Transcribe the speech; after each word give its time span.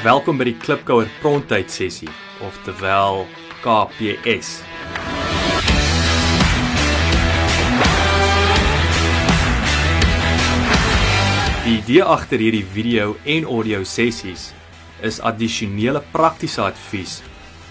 Welkom 0.00 0.38
by 0.40 0.46
die 0.48 0.54
Klipkouer 0.56 1.10
Pronttyd 1.20 1.68
sessie, 1.68 2.08
oftewel 2.40 3.26
KPS. 3.60 4.54
Die 11.66 11.74
idee 11.74 12.00
agter 12.00 12.40
hierdie 12.40 12.64
video 12.64 13.12
en 13.28 13.44
audio 13.44 13.84
sessies 13.84 14.54
is 15.04 15.20
addisionele 15.20 16.00
praktiese 16.16 16.64
advies 16.64 17.20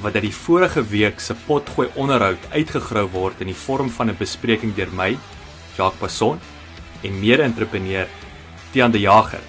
wat 0.05 0.13
uit 0.13 0.29
die 0.29 0.35
vorige 0.45 0.85
week 0.93 1.17
se 1.17 1.33
potgooi 1.49 1.89
onderhoud 1.97 2.51
uitgegrou 2.53 3.07
word 3.17 3.41
in 3.41 3.49
die 3.49 3.61
vorm 3.65 3.89
van 3.89 4.13
'n 4.13 4.21
bespreking 4.21 4.77
deur 4.77 4.93
my, 4.93 5.15
Jacques 5.73 5.97
Passon, 5.97 6.37
en 7.01 7.19
mede-entrepreneur 7.19 8.05
Tiaan 8.69 8.91
de 8.91 8.99
Jager. 8.99 9.48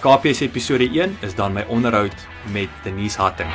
KPS 0.00 0.40
episode 0.40 0.86
1 0.88 1.18
is 1.20 1.34
dan 1.36 1.52
my 1.52 1.60
onderhoud 1.68 2.14
met 2.56 2.72
Denise 2.84 3.20
Hatting. 3.20 3.50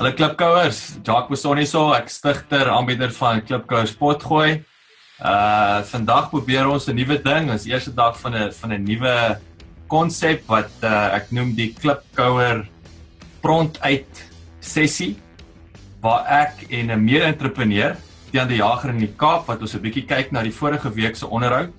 Hallo 0.00 0.12
klipkouers, 0.16 0.96
Jacques 1.04 1.28
Bosoni 1.28 1.66
so, 1.68 1.92
ek 1.92 2.08
stigter 2.08 2.72
aanbieder 2.72 3.12
van 3.12 3.44
Klipkouers 3.44 3.92
Potgooi. 4.00 4.64
Uh 5.20 5.84
vandag 5.92 6.32
probeer 6.32 6.64
ons 6.64 6.88
'n 6.88 6.96
nuwe 6.96 7.20
ding, 7.20 7.52
ons 7.52 7.68
eerste 7.68 7.92
dag 7.92 8.16
van 8.24 8.32
'n 8.32 8.52
van 8.56 8.72
'n 8.72 8.84
nuwe 8.88 9.36
konsep 9.86 10.48
wat 10.48 10.72
uh, 10.80 11.12
ek 11.12 11.28
noem 11.28 11.52
die 11.52 11.74
Klipkouer 11.76 12.64
Pront 13.44 13.76
uit 13.84 14.08
sessie 14.60 15.20
waar 16.00 16.24
ek 16.26 16.66
en 16.70 16.90
'n 16.90 17.04
mede-entrepreneur, 17.04 17.96
Tiaan 18.30 18.48
de 18.48 18.54
Jager 18.56 18.90
in 18.90 18.98
die 18.98 19.14
Kaap 19.16 19.46
wat 19.46 19.60
ons 19.60 19.74
'n 19.74 19.80
bietjie 19.80 20.06
kyk 20.06 20.30
na 20.32 20.42
die 20.42 20.54
vorige 20.54 20.92
week 20.92 21.16
se 21.16 21.26
onderhoud 21.26 21.72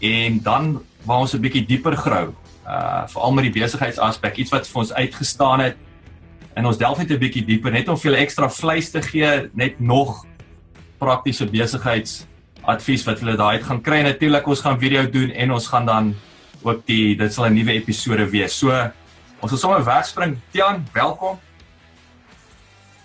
en 0.00 0.42
dan 0.42 0.82
waar 1.04 1.20
ons 1.20 1.34
'n 1.34 1.40
bietjie 1.40 1.66
dieper 1.66 1.96
grou, 1.96 2.34
uh 2.66 3.06
veral 3.06 3.32
met 3.32 3.44
die 3.44 3.60
besigheidsaspek, 3.60 4.36
iets 4.36 4.50
wat 4.50 4.66
vir 4.66 4.80
ons 4.80 4.92
uitgestaan 4.92 5.60
het 5.60 5.76
en 6.54 6.66
ons 6.66 6.78
delf 6.78 6.98
net 6.98 7.10
'n 7.10 7.18
bietjie 7.18 7.44
dieper 7.44 7.72
net 7.72 7.88
om 7.88 7.96
vir 7.96 8.10
julle 8.10 8.22
ekstra 8.22 8.48
vleis 8.48 8.90
te 8.90 9.02
gee, 9.02 9.50
net 9.54 9.80
nog 9.80 10.26
praktiese 10.98 11.46
besigheidsadvies 11.46 13.04
wat 13.04 13.20
julle 13.20 13.36
daai 13.36 13.58
uit 13.58 13.64
gaan 13.64 13.82
kry. 13.82 14.02
Natuurlik 14.02 14.46
ons 14.46 14.60
gaan 14.60 14.78
video 14.78 15.10
doen 15.10 15.30
en 15.30 15.52
ons 15.52 15.66
gaan 15.66 15.86
dan 15.86 16.14
ook 16.62 16.86
die 16.86 17.16
dit 17.16 17.32
sal 17.32 17.46
'n 17.46 17.54
nuwe 17.54 17.72
episode 17.72 18.30
wees. 18.30 18.58
So 18.58 18.70
ons 19.40 19.50
sal 19.50 19.58
sommer 19.58 19.84
wegspring. 19.84 20.38
Tian, 20.52 20.84
welkom. 20.92 21.49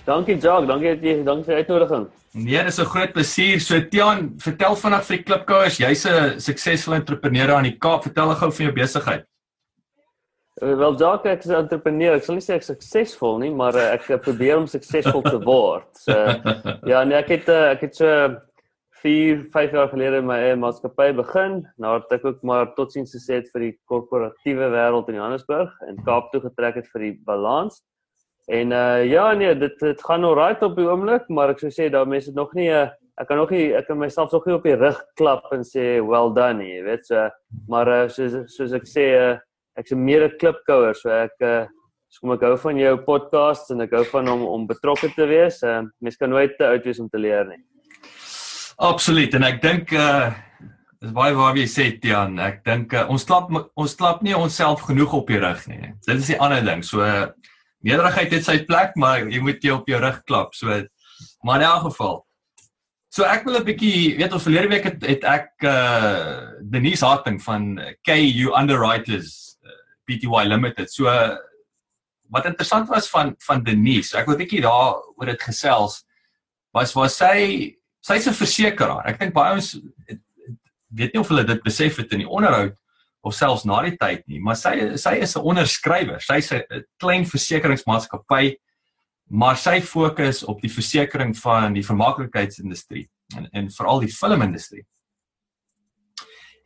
Dankie 0.06 0.38
Jacques, 0.38 0.68
dankie 0.70 0.92
dat 0.94 1.04
jy 1.04 1.24
dankie 1.26 1.48
vir 1.48 1.56
die 1.56 1.64
uitnodiging. 1.64 2.04
Nee, 2.36 2.64
dis 2.64 2.80
'n 2.80 2.86
groot 2.86 3.14
plesier. 3.14 3.60
So 3.60 3.80
Tian, 3.90 4.36
vertel 4.38 4.76
vanaand 4.76 5.06
vir 5.06 5.18
die 5.18 5.24
klipkouers, 5.24 5.80
jy's 5.80 6.06
'n 6.06 6.40
suksesvolle 6.40 7.00
entrepreneur 7.00 7.56
aan 7.56 7.64
die 7.64 7.78
Kaap. 7.78 8.04
Vertel 8.04 8.36
gou 8.36 8.52
van 8.52 8.66
jou 8.66 8.74
besigheid. 8.74 9.26
Uh, 10.62 10.76
wel 10.78 10.96
Jacques, 10.96 11.32
ek 11.32 11.40
is 11.40 11.50
'n 11.50 11.56
entrepreneur. 11.56 12.16
Ek 12.16 12.24
sal 12.24 12.36
nie 12.36 12.42
sê 12.42 12.54
ek 12.54 12.64
suksesvol 12.64 13.40
nie, 13.40 13.52
maar 13.52 13.76
uh, 13.76 13.94
ek 13.94 14.22
probeer 14.22 14.58
om 14.58 14.68
suksesvol 14.68 15.22
te 15.22 15.40
word. 15.52 15.90
So 15.98 16.14
ja, 16.86 17.04
nee, 17.04 17.18
ek 17.18 17.30
het 17.30 17.50
uh, 17.50 17.72
ek 17.72 17.82
het 17.82 17.96
so 17.96 18.38
4, 19.02 19.50
5 19.52 19.72
jaar 19.72 19.90
gelede 19.90 20.22
my 20.22 20.38
eie 20.38 20.56
maatskappy 20.56 21.14
begin, 21.14 21.68
nadat 21.78 22.12
ek 22.12 22.26
ook 22.26 22.44
maar 22.44 22.74
totsiens 22.76 23.12
gesê 23.12 23.42
het 23.42 23.50
vir 23.54 23.62
die 23.62 23.76
korporatiewe 23.86 24.70
wêreld 24.70 25.10
in 25.10 25.16
Johannesburg 25.16 25.74
en 25.88 26.00
Kaap 26.06 26.32
toe 26.32 26.42
getrek 26.42 26.76
het 26.76 26.88
vir 26.94 27.02
die 27.02 27.14
balans. 27.26 27.82
En 28.46 28.72
uh 28.72 29.02
ja 29.10 29.32
nee, 29.34 29.56
dit 29.58 29.80
dit 29.80 30.04
gaan 30.06 30.22
nou 30.22 30.36
right 30.38 30.62
op 30.64 30.76
die 30.78 30.86
oomblik, 30.86 31.26
maar 31.34 31.50
ek 31.56 31.64
sou 31.64 31.72
sê 31.74 31.90
daar 31.90 32.06
mense 32.06 32.34
nog 32.36 32.54
nie 32.54 32.70
uh, 32.70 32.92
ek 33.18 33.30
kan 33.30 33.40
nog 33.42 33.50
nie 33.50 33.72
ek 33.74 33.88
kan 33.88 33.98
myself 33.98 34.34
nog 34.36 34.46
nie 34.46 34.54
op 34.54 34.68
die 34.68 34.76
rug 34.78 35.00
klap 35.18 35.48
en 35.56 35.64
sê 35.66 35.98
well 36.06 36.30
done 36.36 36.60
nie, 36.62 36.76
jy 36.76 36.84
weet 36.86 37.08
so. 37.10 37.26
Maar 37.72 37.92
uh 37.94 38.04
soos 38.12 38.36
soos 38.54 38.76
ek 38.78 38.86
sê 38.90 39.08
uh 39.18 39.32
ek's 39.80 39.92
'n 39.96 40.06
meer 40.06 40.30
klipkouer, 40.38 40.94
so 40.94 41.10
ek 41.10 41.42
uh 41.42 41.66
kom 42.22 42.32
ek 42.32 42.46
hou 42.48 42.56
van 42.58 42.78
jou 42.80 42.98
podcast 43.04 43.72
en 43.72 43.82
ek 43.82 43.92
hou 43.92 44.04
van 44.14 44.30
om 44.30 44.46
om 44.48 44.68
betrokke 44.68 45.10
te 45.16 45.26
wees. 45.26 45.64
Uh 45.64 45.82
mense 46.00 46.18
kan 46.18 46.30
nooit 46.30 46.54
te 46.58 46.68
oud 46.68 46.86
wees 46.86 47.00
om 47.00 47.10
te 47.10 47.18
leer 47.18 47.50
nie. 47.50 47.64
Absoluut 48.78 49.34
en 49.34 49.44
ek 49.44 49.62
dink 49.62 49.92
uh 49.92 50.32
dis 51.02 51.12
baie 51.12 51.34
waar 51.34 51.58
jy 51.58 51.66
sê 51.66 51.90
Tian, 52.02 52.38
ek 52.40 52.64
dink 52.66 52.94
uh, 52.94 53.10
ons 53.10 53.26
klap 53.26 53.50
ons 53.52 53.96
klap 53.96 54.22
nie 54.22 54.36
onsself 54.38 54.86
genoeg 54.86 55.14
op 55.14 55.28
die 55.28 55.42
rug 55.42 55.68
nie. 55.68 55.94
Dit 56.06 56.18
is 56.18 56.32
die 56.34 56.40
ander 56.40 56.64
ding. 56.66 56.84
So 56.84 57.02
uh, 57.02 57.28
nederigheid 57.86 58.34
het 58.34 58.46
sy 58.46 58.60
plek, 58.66 58.96
maar 59.00 59.28
jy 59.30 59.42
moet 59.44 59.64
jy 59.64 59.74
op 59.76 59.90
jou 59.90 60.00
rug 60.02 60.22
klap. 60.26 60.56
So 60.58 60.84
maar 61.46 61.62
in 61.62 61.68
elk 61.68 61.86
geval. 61.92 62.26
So 63.14 63.24
ek 63.24 63.46
wil 63.46 63.60
'n 63.60 63.64
bietjie, 63.64 64.18
weet 64.18 64.34
ons 64.34 64.44
verlede 64.44 64.68
week 64.68 64.84
het, 64.84 65.02
het 65.06 65.24
ek 65.24 65.50
uh 65.64 66.60
Denise 66.60 67.06
Harting 67.06 67.40
van 67.42 67.80
KU 68.04 68.52
Underwriters 68.52 69.58
uh, 69.64 69.72
Pty 70.04 70.28
Limited. 70.50 70.92
So 70.92 71.08
uh, 71.08 71.38
wat 72.30 72.46
interessant 72.46 72.90
was 72.90 73.10
van 73.10 73.36
van 73.40 73.64
Denise, 73.64 74.18
ek 74.18 74.28
wil 74.28 74.36
'n 74.36 74.44
bietjie 74.44 74.62
daar 74.62 75.00
oor 75.16 75.26
dit 75.26 75.42
gesels 75.42 76.04
was 76.74 76.94
waar 76.94 77.10
sy 77.10 77.78
sy's 78.02 78.28
'n 78.28 78.34
versekeraar. 78.34 79.06
Ek 79.08 79.20
dink 79.20 79.34
baie 79.34 79.54
ons 79.54 79.80
weet 80.90 81.14
nie 81.14 81.22
of 81.22 81.30
hulle 81.30 81.46
dit 81.46 81.64
besef 81.64 81.98
het 81.98 82.12
in 82.12 82.26
die 82.26 82.30
onderhoud 82.30 82.76
of 83.26 83.34
selfs 83.34 83.66
na 83.66 83.82
die 83.82 83.96
tyd 83.98 84.26
nie, 84.30 84.40
maar 84.40 84.58
sy 84.60 84.96
sy 85.02 85.16
is 85.26 85.36
'n 85.36 85.42
onderskrywer. 85.42 86.22
Sy's 86.22 86.52
'n 86.54 86.84
klein 87.02 87.26
versekeringsmaatskappy, 87.26 88.56
maar 89.30 89.56
sy 89.58 89.82
fokus 89.82 90.44
op 90.44 90.62
die 90.62 90.70
versekering 90.70 91.36
van 91.38 91.74
die 91.74 91.84
vermaaklikheidsindustrie 91.84 93.08
en 93.38 93.50
en 93.54 93.70
veral 93.70 94.00
die 94.00 94.14
filmindustrie. 94.14 94.86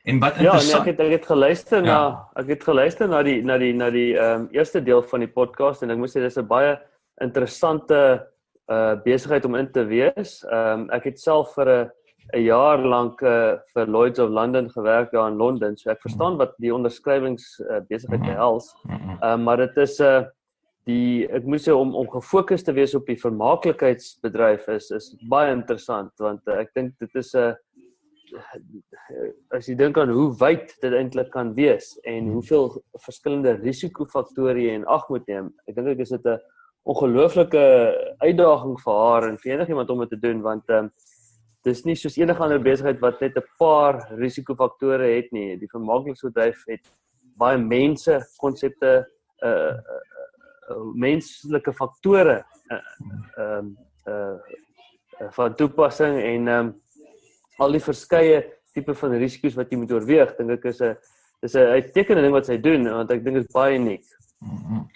En 0.04 0.20
wat 0.20 0.40
interessant 0.40 0.72
Ja, 0.72 0.84
nee, 0.84 0.92
ek 0.92 0.98
het 0.98 1.00
ek 1.06 1.12
het 1.12 1.26
geluister 1.26 1.86
ja. 1.86 1.86
na 1.86 2.42
ek 2.42 2.48
het 2.48 2.64
geluister 2.64 3.08
na 3.08 3.24
die 3.24 3.42
na 3.44 3.58
die 3.58 3.74
na 3.74 3.90
die 3.90 4.18
ehm 4.18 4.42
um, 4.42 4.50
eerste 4.52 4.82
deel 4.82 5.04
van 5.04 5.20
die 5.20 5.32
podcast 5.32 5.84
en 5.84 5.92
ek 5.92 5.98
moet 5.98 6.12
sê 6.12 6.20
dis 6.20 6.38
'n 6.38 6.48
baie 6.48 6.80
interessante 7.22 8.28
uh 8.68 8.96
besigheid 9.04 9.46
om 9.46 9.56
in 9.56 9.72
te 9.72 9.86
wees. 9.86 10.44
Ehm 10.44 10.82
um, 10.82 10.90
ek 10.92 11.04
het 11.04 11.20
self 11.20 11.56
vir 11.56 11.70
'n 11.70 11.90
'n 12.34 12.44
jaar 12.44 12.80
lank 12.86 13.22
uh, 13.22 13.58
vir 13.74 13.88
Lloyd's 13.88 14.20
of 14.20 14.30
London 14.30 14.70
gewerk 14.70 15.12
daar 15.12 15.32
in 15.32 15.38
Londen. 15.38 15.78
So 15.78 15.90
ek 15.90 16.02
verstaan 16.02 16.38
wat 16.38 16.54
die 16.58 16.74
onderskrywings 16.74 17.60
uh, 17.60 17.80
besigheid 17.88 18.22
behels. 18.22 18.74
Uh, 18.90 19.38
maar 19.38 19.58
dit 19.58 19.78
is 19.78 20.00
'n 20.00 20.04
uh, 20.04 20.26
die 20.90 21.28
ek 21.28 21.46
moet 21.46 21.62
sê 21.62 21.74
om 21.76 21.96
om 21.96 22.10
gefokus 22.10 22.64
te 22.64 22.74
wees 22.74 22.96
op 22.96 23.08
die 23.10 23.20
vermaaklikheidsbedryf 23.20 24.68
is 24.76 24.92
is 24.92 25.16
baie 25.30 25.52
interessant 25.54 26.12
want 26.18 26.42
uh, 26.48 26.60
ek 26.64 26.74
dink 26.74 26.94
dit 27.00 27.16
is 27.16 27.34
'n 27.36 27.40
uh, 27.40 27.54
as 29.58 29.68
jy 29.68 29.76
dink 29.76 29.98
aan 29.98 30.12
hoe 30.14 30.30
wyd 30.40 30.76
dit 30.82 30.94
eintlik 30.94 31.32
kan 31.34 31.54
wees 31.58 31.98
en 32.06 32.30
hoeveel 32.30 32.70
verskillende 33.06 33.58
risikofaktore 33.58 34.62
jy 34.62 34.76
in 34.78 34.86
ag 34.86 35.08
moet 35.10 35.26
neem. 35.28 35.54
Ek 35.68 35.76
dink 35.76 35.88
dit 35.88 36.00
is 36.06 36.10
dit 36.10 36.26
'n 36.26 36.40
ongelooflike 36.86 37.64
uitdaging 38.22 38.76
vir 38.84 38.94
haar 38.94 39.30
en 39.30 39.38
vir 39.38 39.54
enigiemand 39.54 39.90
om 39.90 40.00
dit 40.00 40.10
te 40.10 40.20
doen 40.28 40.42
want 40.42 40.70
um, 40.70 40.92
dis 41.66 41.84
nie 41.86 41.96
soos 41.96 42.18
enige 42.18 42.44
ander 42.44 42.62
besigheid 42.64 43.00
wat 43.02 43.22
net 43.22 43.38
'n 43.38 43.48
paar 43.60 44.08
risikofaktore 44.18 45.16
het 45.16 45.32
nie. 45.32 45.58
Die 45.58 45.68
vermaaklikheidsbedryf 45.68 46.64
het 46.68 46.92
baie 47.38 47.58
mense, 47.58 48.20
konsepte, 48.38 49.06
uh, 49.44 49.50
uh, 49.50 49.74
uh 50.70 50.84
menslike 50.96 51.74
faktore 51.74 52.44
ehm 52.70 52.80
uh, 53.38 54.14
uh, 54.14 54.38
uh, 55.22 55.32
van 55.32 55.56
toepassing 55.56 56.22
en 56.22 56.48
ehm 56.48 56.68
um, 56.68 56.82
al 57.60 57.72
die 57.72 57.84
verskeie 57.84 58.44
tipe 58.74 58.94
van 58.96 59.18
risiko's 59.20 59.56
wat 59.56 59.72
jy 59.72 59.78
moet 59.78 59.92
oorweeg. 59.92 60.36
Dink 60.38 60.52
ek 60.52 60.66
is 60.66 60.82
'n 60.82 60.96
dis 61.42 61.56
'n 61.56 61.74
uitstekende 61.76 62.22
ding 62.22 62.34
wat 62.34 62.46
sy 62.46 62.58
doen 62.58 62.84
want 62.84 63.12
ek 63.12 63.24
dink 63.24 63.36
dit 63.36 63.46
is 63.46 63.54
baie 63.54 63.76
uniek. 63.76 64.06
Mm 64.40 64.58
-hmm. 64.66 64.88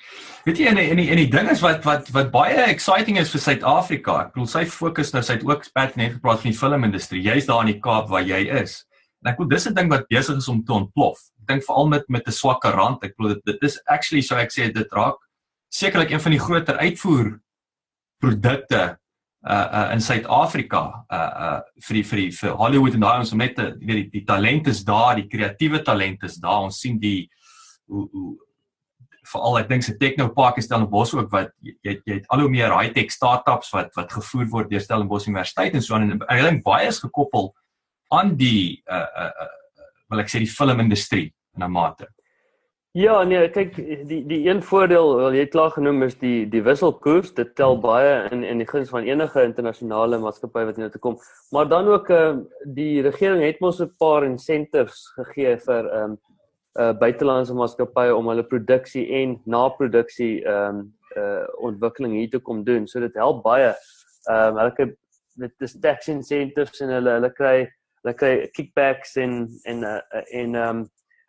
Weet 0.44 0.58
jy 0.58 0.66
en 0.66 0.78
en 0.78 0.98
die, 0.98 1.10
en 1.10 1.20
die 1.20 1.30
ding 1.32 1.50
is 1.50 1.60
wat 1.60 1.84
wat 1.84 2.10
wat 2.16 2.32
baie 2.32 2.64
exciting 2.64 3.18
is 3.20 3.32
vir 3.32 3.42
Suid-Afrika. 3.42 4.20
Ek 4.22 4.34
bedoel 4.34 4.48
sy 4.48 4.66
fokus 4.66 5.12
nou 5.12 5.24
sy 5.24 5.34
het 5.34 5.44
ook 5.44 5.64
spat 5.64 5.96
net 6.00 6.14
gepraat 6.14 6.40
van 6.42 6.52
die 6.52 6.60
filmindustrie. 6.60 7.24
Jy's 7.24 7.46
daar 7.46 7.62
in 7.68 7.74
die 7.74 7.80
Kaap 7.80 8.08
waar 8.10 8.24
jy 8.24 8.40
is. 8.62 8.86
En 9.24 9.32
ek 9.32 9.38
bedoel 9.38 9.50
dis 9.50 9.68
'n 9.68 9.74
ding 9.74 9.90
wat 9.90 10.08
besig 10.08 10.38
is 10.38 10.48
om 10.48 10.64
te 10.64 10.74
ontplof. 10.74 11.20
Ek 11.42 11.48
dink 11.48 11.64
veral 11.64 11.88
met 11.88 12.10
met 12.10 12.28
'n 12.28 12.32
swakker 12.32 12.72
rand. 12.72 13.04
Ek 13.04 13.16
bedoel 13.18 13.34
dit, 13.34 13.46
dit 13.46 13.64
is 13.64 13.82
actually 13.86 14.22
so 14.22 14.36
ek 14.36 14.52
sê 14.52 14.72
dit 14.72 14.92
raak 14.92 15.20
sekerlik 15.70 16.12
een 16.12 16.22
van 16.22 16.32
die 16.32 16.40
groter 16.40 16.78
uitvoer 16.78 17.40
produkte 18.20 18.98
uh 19.44 19.68
uh 19.80 19.92
in 19.92 20.02
Suid-Afrika 20.02 21.06
uh 21.12 21.32
uh 21.46 21.60
vir 21.88 21.94
die 21.94 22.04
vir 22.04 22.18
die 22.18 22.32
vir 22.32 22.52
Hollywood 22.52 22.94
en 22.94 23.00
daai 23.00 23.20
ons 23.20 23.30
te 23.30 23.38
weet 23.38 23.56
die, 23.80 24.10
die 24.10 24.26
talent 24.26 24.68
is 24.68 24.84
daar, 24.84 25.16
die 25.16 25.28
kreatiewe 25.28 25.84
talent 25.84 26.24
is 26.24 26.36
daar. 26.36 26.64
Ons 26.64 26.80
sien 26.80 27.00
die 27.00 27.30
hoe 27.88 28.08
hoe 28.12 28.38
veral 29.32 29.60
ek 29.60 29.70
dink 29.70 29.84
se 29.84 29.98
Technopark 29.98 30.58
is 30.58 30.66
Stellenbosch 30.70 31.14
ook 31.16 31.32
wat 31.32 31.52
jy 31.62 32.00
jy 32.06 32.20
het 32.20 32.26
al 32.30 32.44
hoe 32.46 32.50
meer 32.50 32.74
high-tech 32.76 33.12
startups 33.12 33.72
wat 33.76 33.94
wat 33.96 34.12
gevoer 34.12 34.50
word 34.56 34.72
deur 34.72 34.84
Stellenbosch 34.84 35.28
Universiteit 35.28 35.74
en 35.74 35.82
so 35.82 35.96
aan 35.96 36.12
en 36.12 36.26
ek 36.28 36.44
dink 36.48 36.64
baie 36.64 36.88
is 36.88 37.00
gekoppel 37.04 37.54
aan 38.12 38.36
die 38.38 38.82
uh 38.90 39.06
uh, 39.26 39.32
uh 39.46 39.52
wil 40.12 40.22
ek 40.22 40.30
sê 40.30 40.44
die 40.44 40.52
filmindustrie 40.52 41.32
in 41.58 41.64
'n 41.64 41.72
mate. 41.72 42.08
Ja, 42.94 43.24
nee, 43.26 43.48
kyk, 43.50 43.74
die 44.06 44.20
die 44.30 44.44
een 44.46 44.60
voordeel 44.62 45.16
wat 45.18 45.34
jy 45.34 45.48
klaar 45.50 45.72
genoem 45.74 46.04
is 46.06 46.14
die 46.22 46.46
die 46.46 46.62
wisselkoers. 46.62 47.32
Dit 47.34 47.56
tel 47.58 47.80
baie 47.82 48.28
in 48.30 48.44
in 48.46 48.62
die 48.62 48.68
guns 48.70 48.92
van 48.94 49.08
enige 49.08 49.42
internasionale 49.42 50.20
maatskappy 50.22 50.66
wat 50.68 50.78
hier 50.78 50.92
toe 50.94 51.02
kom. 51.02 51.18
Maar 51.52 51.72
dan 51.72 51.90
ook 51.90 52.12
uh, 52.14 52.36
die 52.76 53.02
regering 53.02 53.42
het 53.42 53.60
mos 53.66 53.82
'n 53.82 53.90
paar 53.98 54.24
incentives 54.24 55.08
gegee 55.16 55.58
vir 55.58 55.90
ehm 55.90 56.12
um, 56.12 56.20
uh 56.82 56.94
buitelandse 56.98 57.54
maatskappye 57.54 58.16
om 58.16 58.28
hulle 58.32 58.44
produksie 58.50 59.06
en 59.22 59.38
naproduksie 59.46 60.42
ehm 60.42 60.80
um, 60.80 60.84
uh 61.18 61.46
ontwikkeling 61.70 62.16
hier 62.18 62.30
te 62.30 62.40
kom 62.40 62.64
doen. 62.64 62.88
So 62.88 63.00
dit 63.00 63.16
help 63.16 63.44
baie. 63.44 63.74
Ehm 64.30 64.58
um, 64.58 64.62
hulle 64.62 64.96
dit 65.36 65.66
is 65.66 65.78
tax 65.82 66.10
incentives 66.10 66.82
en 66.82 66.92
hulle 66.94 67.16
hulle 67.18 67.30
kry 67.38 67.56
hulle 68.04 68.14
kry 68.18 68.34
kickbacks 68.58 69.16
en 69.22 69.48
en 69.70 69.88
uh, 69.88 70.02
en 70.42 70.56
ehm 70.56 70.84
um, 70.84 70.84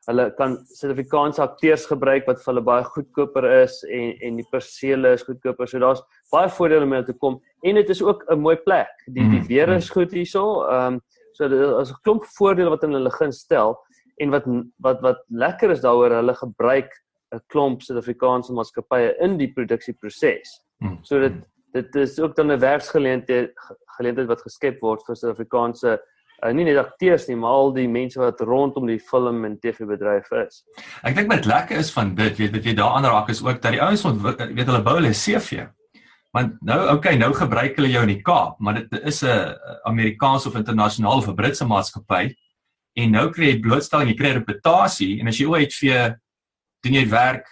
hulle 0.05 0.25
kan 0.37 0.59
Suid-Afrikaanse 0.69 1.41
akteurs 1.41 1.87
gebruik 1.89 2.27
wat 2.29 2.43
vir 2.43 2.51
hulle 2.51 2.65
baie 2.65 2.85
goedkoper 2.85 3.47
is 3.63 3.79
en 3.89 4.11
en 4.29 4.41
die 4.41 4.47
persele 4.53 5.15
is 5.17 5.25
goedkoper. 5.25 5.69
So 5.69 5.81
daar's 5.81 6.03
baie 6.33 6.51
voordele 6.53 6.85
om 6.85 6.97
te 7.05 7.17
kom 7.17 7.41
en 7.65 7.81
dit 7.81 7.91
is 7.91 8.03
ook 8.03 8.25
'n 8.31 8.41
mooi 8.41 8.57
plek. 8.57 8.93
Die 9.07 9.23
die 9.23 9.41
mhm, 9.41 9.49
weer 9.49 9.69
is 9.69 9.89
mhm. 9.89 9.95
goed 9.99 10.13
hierso. 10.13 10.45
Ehm 10.69 10.95
um, 10.95 11.01
so 11.33 11.45
is 11.81 11.91
'n 11.91 12.01
klomp 12.03 12.25
voordele 12.37 12.71
wat 12.71 12.85
in 12.85 12.93
hulle 12.93 13.11
gun 13.11 13.33
stel 13.33 13.79
en 14.17 14.31
wat 14.31 14.47
wat 14.79 15.01
wat 15.01 15.25
lekker 15.29 15.71
is 15.71 15.83
daaroor 15.85 16.11
hulle 16.21 16.35
gebruik 16.35 16.93
'n 17.35 17.43
klomp 17.47 17.83
Suid-Afrikaanse 17.83 18.53
maatskappye 18.53 19.15
in 19.21 19.39
die 19.39 19.53
produksieproses. 19.53 20.61
Mhm, 20.81 21.03
so 21.03 21.21
dit 21.21 21.43
dit 21.75 21.97
is 21.97 22.21
ook 22.21 22.37
dan 22.37 22.53
'n 22.53 22.61
werksgeleentheid 22.61 23.53
geleentheid 23.99 24.29
wat 24.29 24.43
geskep 24.43 24.81
word 24.81 25.03
vir 25.07 25.17
Suid-Afrikaanse 25.17 26.01
uh, 26.43 26.53
nie 26.53 26.65
net 26.65 26.77
akteurs 26.77 27.27
nie, 27.29 27.37
maar 27.37 27.51
al 27.51 27.73
die 27.73 27.89
mense 27.89 28.21
wat 28.21 28.41
rondom 28.41 28.87
die 28.87 29.01
film 29.01 29.45
en 29.45 29.59
TV 29.59 29.87
bedryf 29.87 30.31
is. 30.31 30.63
Ek 31.03 31.15
dink 31.15 31.29
met 31.29 31.47
lekker 31.47 31.77
is 31.77 31.93
van 31.93 32.15
dit, 32.15 32.37
weet 32.39 32.53
wat 32.53 32.65
jy 32.65 32.75
daaraan 32.75 33.05
raak 33.05 33.29
is 33.29 33.43
ook 33.43 33.63
dat 33.63 33.73
die 33.73 33.83
ouens 33.83 34.05
weet 34.05 34.67
hulle 34.67 34.83
bou 34.83 34.97
hulle 35.01 35.15
CV. 35.15 35.67
Want 36.35 36.57
nou 36.67 36.79
okay, 36.97 37.15
nou 37.17 37.33
gebruik 37.33 37.77
hulle 37.77 37.93
jou 37.93 38.03
in 38.03 38.17
die 38.17 38.23
Kaap, 38.23 38.59
maar 38.59 38.75
dit 38.75 39.05
is 39.05 39.23
'n 39.23 39.55
Amerikaanse 39.85 40.49
of 40.49 40.57
internasionale 40.57 41.23
of 41.23 41.29
'n 41.29 41.35
Britse 41.35 41.65
maatskappy 41.65 42.35
en 42.97 43.11
nou 43.11 43.27
kry 43.35 43.53
jy 43.53 43.61
blootstelling, 43.63 44.13
jy 44.13 44.19
kry 44.19 44.33
reputasie 44.37 45.19
en 45.21 45.29
as 45.29 45.41
jy 45.41 45.49
ooit 45.51 45.75
vir 45.81 46.17
doen 46.85 46.99
jy 47.01 47.05
werk 47.11 47.49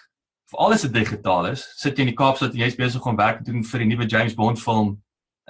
vir 0.52 0.60
alles 0.60 0.84
wat 0.84 0.94
digitaal 0.94 1.48
is, 1.50 1.64
sit 1.80 1.96
jy 1.96 2.06
in 2.06 2.12
die 2.12 2.18
Kaap 2.18 2.38
sodat 2.38 2.56
jy's 2.58 2.76
besig 2.76 3.04
om 3.08 3.16
werk 3.16 3.40
te 3.40 3.50
doen 3.50 3.64
vir 3.64 3.82
die 3.82 3.90
nuwe 3.90 4.08
James 4.08 4.36
Bond 4.36 4.60
film 4.60 4.96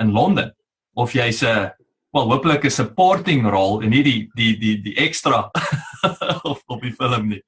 in 0.00 0.12
Londen 0.14 0.52
of 0.94 1.14
jy's 1.16 1.42
'n 1.42 1.70
wel 2.12 2.28
hopelik 2.30 2.64
'n 2.64 2.70
supporting 2.70 3.48
rol 3.48 3.82
en 3.82 3.90
nie 3.90 4.02
die 4.02 4.28
die 4.36 4.56
die 4.58 4.76
die 4.82 4.96
ekstra 4.96 5.50
of 6.50 6.62
op 6.66 6.80
die 6.82 6.92
film 6.92 7.28
nie. 7.28 7.42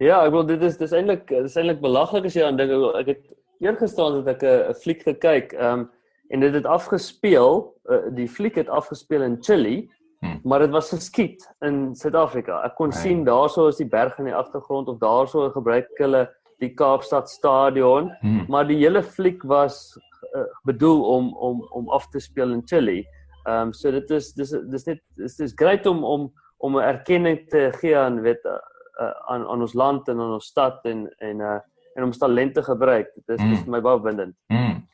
Ja, 0.00 0.24
ek 0.26 0.32
wil 0.32 0.44
dit 0.44 0.62
is 0.62 0.76
dis 0.76 0.92
eintlik 0.92 1.28
dis 1.28 1.56
eintlik 1.56 1.80
belaglik 1.80 2.24
as 2.26 2.34
jy 2.34 2.44
aan 2.44 2.56
dink 2.56 2.72
ek 2.98 3.06
het 3.06 3.22
eergister 3.60 4.16
het 4.16 4.28
ek 4.28 4.42
'n 4.42 4.74
fliek 4.74 5.02
gekyk 5.02 5.52
um, 5.54 5.90
en 6.30 6.40
dit 6.40 6.54
het 6.54 6.66
afgespeel 6.66 7.74
uh, 7.90 8.08
die 8.16 8.28
fliek 8.28 8.56
het 8.56 8.68
afgespeel 8.68 9.22
in 9.22 9.38
Chili 9.40 9.88
hmm. 10.22 10.38
maar 10.48 10.64
dit 10.64 10.72
was 10.74 10.92
geskiet 10.94 11.44
in 11.66 11.94
Suid-Afrika. 11.98 12.62
Ek 12.66 12.78
kon 12.78 12.94
nee. 12.94 12.98
sien 12.98 13.24
daarso 13.26 13.68
is 13.68 13.80
die 13.82 13.88
berg 13.88 14.18
in 14.22 14.30
die 14.30 14.38
agtergrond 14.38 14.88
of 14.88 15.00
daarso 15.02 15.50
gebruik 15.54 15.90
hulle 16.00 16.28
die 16.62 16.72
Kaapstad 16.78 17.30
stadion 17.30 18.12
hmm. 18.22 18.46
maar 18.48 18.66
die 18.66 18.78
hele 18.78 19.02
fliek 19.02 19.42
was 19.42 19.98
uh, 20.32 20.46
bedoel 20.68 21.02
om 21.04 21.32
om 21.36 21.66
om 21.70 21.90
af 21.90 22.08
te 22.08 22.20
speel 22.20 22.52
in 22.52 22.62
Chili. 22.64 23.02
Ehm 23.44 23.68
um, 23.68 23.72
so 23.72 23.90
dit 23.90 24.10
is 24.10 24.32
dis 24.32 24.54
dis 24.70 24.86
net 24.86 25.00
dis 25.16 25.36
dis 25.36 25.52
great 25.56 25.86
om 25.86 26.04
om 26.04 26.30
om 26.58 26.76
'n 26.76 26.82
erkenning 26.82 27.48
te 27.48 27.70
gee 27.80 27.96
aan 27.98 28.20
weet 28.22 28.44
uh, 28.44 28.58
uh, 29.00 29.14
aan 29.26 29.46
aan 29.46 29.60
ons 29.60 29.74
land 29.74 30.08
en 30.08 30.20
aan 30.20 30.32
ons 30.38 30.46
stad 30.46 30.84
en 30.84 31.08
en 31.18 31.40
uh, 31.40 31.58
en 31.94 32.02
om 32.02 32.08
ons 32.08 32.18
talente 32.18 32.62
gebruik. 32.62 33.10
Dit 33.14 33.38
is 33.38 33.44
mm. 33.44 33.50
dis 33.50 33.64
my 33.66 33.80
baie 33.80 34.00
bindend. 34.00 34.36
Mm. 34.48 34.86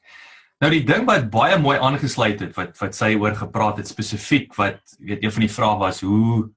Nou 0.59 0.71
die 0.75 0.83
ding 0.83 1.05
wat 1.07 1.29
baie 1.31 1.59
mooi 1.63 1.77
aangesluit 1.79 2.41
het 2.43 2.57
wat 2.59 2.79
wat 2.81 2.97
sy 2.97 3.13
oor 3.15 3.37
gepraat 3.39 3.79
het 3.79 3.91
spesifiek 3.91 4.57
wat 4.59 4.81
weet 4.99 5.23
een 5.23 5.35
van 5.37 5.45
die 5.45 5.55
vrae 5.55 5.77
was 5.79 6.01
hoe 6.03 6.49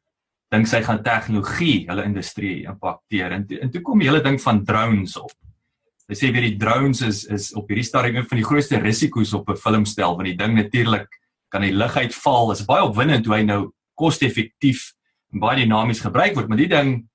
dink 0.52 0.68
sy 0.68 0.82
gaan 0.84 1.04
tegnologie 1.06 1.86
hulle 1.90 2.08
industrie 2.10 2.64
impakteer 2.66 3.36
en 3.38 3.46
en 3.62 3.72
toe 3.72 3.84
kom 3.86 4.02
die 4.02 4.10
hele 4.10 4.24
ding 4.26 4.40
van 4.42 4.64
drones 4.66 5.14
op. 5.22 5.36
Sy 6.10 6.18
sê 6.18 6.32
weer 6.34 6.48
die 6.50 6.58
drones 6.58 7.04
is 7.06 7.24
is 7.30 7.52
op 7.54 7.70
hierdie 7.70 7.86
stadium 7.86 8.18
een 8.18 8.30
van 8.32 8.42
die 8.42 8.48
grootste 8.48 8.82
risiko's 8.82 9.36
op 9.38 9.54
'n 9.54 9.62
filmstel 9.68 10.18
want 10.18 10.32
die 10.32 10.40
ding 10.40 10.58
natuurlik 10.58 11.22
kan 11.54 11.62
die 11.62 11.76
lig 11.76 11.96
uitval. 11.96 12.50
Dit 12.50 12.60
is 12.60 12.66
baie 12.66 12.84
opwindend 12.84 13.26
hoe 13.26 13.36
hy 13.36 13.44
nou 13.44 13.62
koste-effektief 13.94 14.94
en 15.34 15.40
baie 15.40 15.62
dinamies 15.62 16.02
gebruik 16.02 16.36
word, 16.36 16.48
maar 16.48 16.58
die 16.58 16.68
ding 16.72 17.08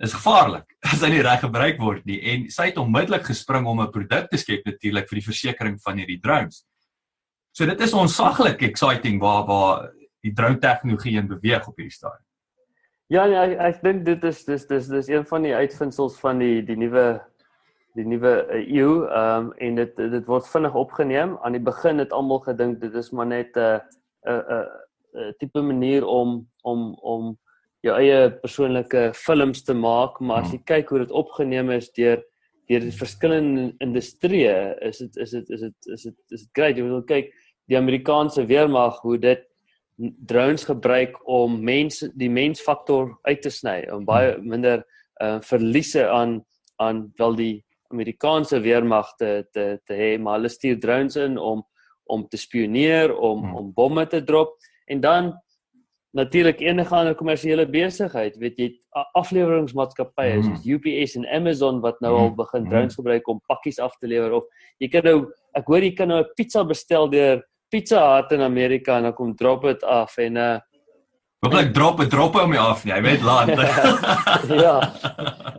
is 0.00 0.14
gevaarlik 0.16 0.66
as 0.92 1.02
hy 1.04 1.12
nie 1.12 1.22
reg 1.24 1.42
gebruik 1.44 1.78
word 1.80 2.04
nie. 2.08 2.18
En 2.32 2.48
sy 2.52 2.70
het 2.70 2.80
onmiddellik 2.80 3.26
gespring 3.28 3.66
om 3.68 3.80
'n 3.80 3.92
produk 3.92 4.30
te 4.30 4.40
skep 4.40 4.64
natuurlik 4.66 5.08
vir 5.08 5.20
die 5.20 5.28
versekerings 5.28 5.82
van 5.84 6.00
hierdie 6.00 6.20
drones. 6.20 6.64
So 7.52 7.66
dit 7.66 7.80
is 7.80 7.94
onsaglik 7.94 8.62
exciting 8.62 9.20
waar 9.20 9.46
waar 9.46 9.90
die 10.22 10.32
drone 10.32 10.58
tegnologie 10.58 11.16
in 11.18 11.28
beweeg 11.28 11.66
op 11.68 11.76
hierdie 11.76 11.96
stadium. 11.96 12.26
Ja, 13.10 13.26
nee, 13.26 13.36
ek, 13.36 13.58
ek 13.58 13.82
dink 13.82 14.04
dit 14.06 14.24
is 14.24 14.44
dis 14.46 14.66
dis 14.66 14.86
dis 14.86 15.08
een 15.08 15.26
van 15.26 15.42
die 15.42 15.54
uitvindsels 15.54 16.18
van 16.22 16.38
die 16.38 16.62
die 16.62 16.76
nuwe 16.78 17.20
die 17.98 18.06
nuwe 18.06 18.46
uh, 18.46 18.60
eeu 18.70 19.06
ehm 19.08 19.48
um, 19.48 19.52
en 19.58 19.80
dit 19.80 19.96
dit 19.96 20.26
word 20.30 20.46
vinnig 20.46 20.74
opgeneem. 20.74 21.34
Aan 21.42 21.58
die 21.58 21.64
begin 21.64 21.98
het 21.98 22.12
almal 22.14 22.38
gedink 22.44 22.80
dit 22.80 22.94
is 22.94 23.10
maar 23.10 23.26
net 23.26 23.56
'n 23.56 23.80
'n 24.30 24.40
'n 25.18 25.34
tipe 25.38 25.62
manier 25.62 26.06
om 26.06 26.46
om 26.62 26.94
om 26.94 27.38
jou 27.86 27.94
eie 27.96 28.30
persoonlike 28.42 29.10
films 29.16 29.64
te 29.64 29.74
maak, 29.74 30.20
maar 30.20 30.44
as 30.44 30.52
jy 30.54 30.60
kyk 30.68 30.90
hoe 30.92 31.04
dit 31.04 31.14
opgeneem 31.16 31.72
is 31.76 31.90
deur 31.96 32.22
deur 32.70 32.84
die 32.86 32.94
verskillende 32.94 33.62
industrieë, 33.82 34.58
is 34.86 35.00
dit 35.02 35.16
is 35.24 35.30
dit 35.34 35.48
is 35.50 35.62
dit 35.64 35.88
is 35.94 36.02
dit 36.06 36.36
is 36.36 36.42
dit 36.44 36.50
great. 36.54 36.76
Jy 36.78 36.84
wil 36.86 37.02
kyk 37.02 37.32
die 37.70 37.78
Amerikaanse 37.78 38.44
weermag 38.46 39.00
hoe 39.02 39.16
dit 39.18 39.42
drones 40.30 40.64
gebruik 40.64 41.16
om 41.28 41.58
mense 41.64 42.08
die 42.16 42.30
mensfaktor 42.30 43.16
uit 43.26 43.42
te 43.42 43.50
sny 43.52 43.82
om 43.92 44.06
baie 44.08 44.36
minder 44.38 44.84
uh, 45.20 45.40
verliese 45.44 46.06
aan 46.08 46.40
aan 46.80 47.10
wel 47.18 47.34
die 47.36 47.56
Amerikaanse 47.92 48.62
weermag 48.64 49.10
te 49.18 49.44
te 49.52 49.66
te 49.84 49.98
hê, 49.98 50.14
maar 50.18 50.38
hulle 50.38 50.52
stuur 50.52 50.78
drones 50.80 51.18
in 51.20 51.36
om 51.38 51.66
om 52.10 52.24
te 52.26 52.38
spioneer, 52.38 53.12
om 53.14 53.44
hmm. 53.44 53.56
om 53.56 53.72
bomme 53.74 54.06
te 54.06 54.22
drop 54.24 54.56
en 54.86 55.00
dan 55.00 55.34
natuurlik 56.16 56.60
enige 56.60 56.94
ander 56.94 57.14
kommersiële 57.14 57.66
besigheid, 57.70 58.36
weet 58.42 58.56
jy, 58.58 58.68
afleweringsmaatskappye 59.18 60.40
hmm. 60.40 60.48
soos 60.48 60.66
UPS 60.66 61.16
en 61.20 61.28
Amazon 61.36 61.78
wat 61.84 62.00
nou 62.02 62.14
al 62.16 62.26
hmm. 62.28 62.38
begin 62.40 62.64
hmm. 62.64 62.70
drones 62.72 62.98
gebruik 62.98 63.28
om 63.28 63.42
pakkies 63.46 63.78
af 63.78 63.94
te 63.98 64.10
lewer 64.10 64.40
of 64.40 64.66
jy 64.82 64.90
kan 64.90 65.06
nou 65.06 65.20
ek 65.58 65.70
hoor 65.70 65.86
jy 65.86 65.92
kan 65.98 66.10
nou 66.10 66.22
'n 66.24 66.32
pizza 66.36 66.64
bestel 66.66 67.10
deur 67.10 67.44
Pizza 67.70 68.00
Hut 68.02 68.32
in 68.34 68.42
Amerika 68.42 68.96
en 68.96 69.06
dan 69.06 69.14
kom 69.14 69.36
drop 69.36 69.62
dit 69.62 69.82
af 69.84 70.18
en 70.18 70.36
uh 70.36 70.58
Wat 71.40 71.54
ek 71.56 71.70
drop, 71.72 72.00
ek 72.04 72.10
drop 72.12 72.34
hom 72.36 72.52
af, 72.60 72.82
jy 72.84 72.96
weet 73.00 73.22
land. 73.24 73.56
ja. 74.64 74.74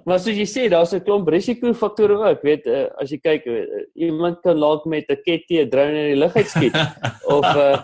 Maar 0.06 0.20
soos 0.22 0.38
jy 0.38 0.46
sê, 0.46 0.68
daar's 0.70 0.94
'n 0.94 1.02
klomp 1.02 1.32
risikofaktore 1.34 2.20
ook, 2.22 2.44
weet 2.46 2.68
uh, 2.70 2.86
as 3.02 3.10
jy 3.10 3.18
kyk, 3.18 3.48
uh, 3.50 3.82
iemand 3.98 4.44
kan 4.46 4.62
laat 4.62 4.86
met 4.86 5.10
'n 5.10 5.18
ketty 5.26 5.58
'n 5.58 5.72
drone 5.74 5.98
in 5.98 6.14
die 6.14 6.22
lug 6.22 6.38
uitskiet 6.38 6.78
of 7.38 7.46
uh, 7.50 7.82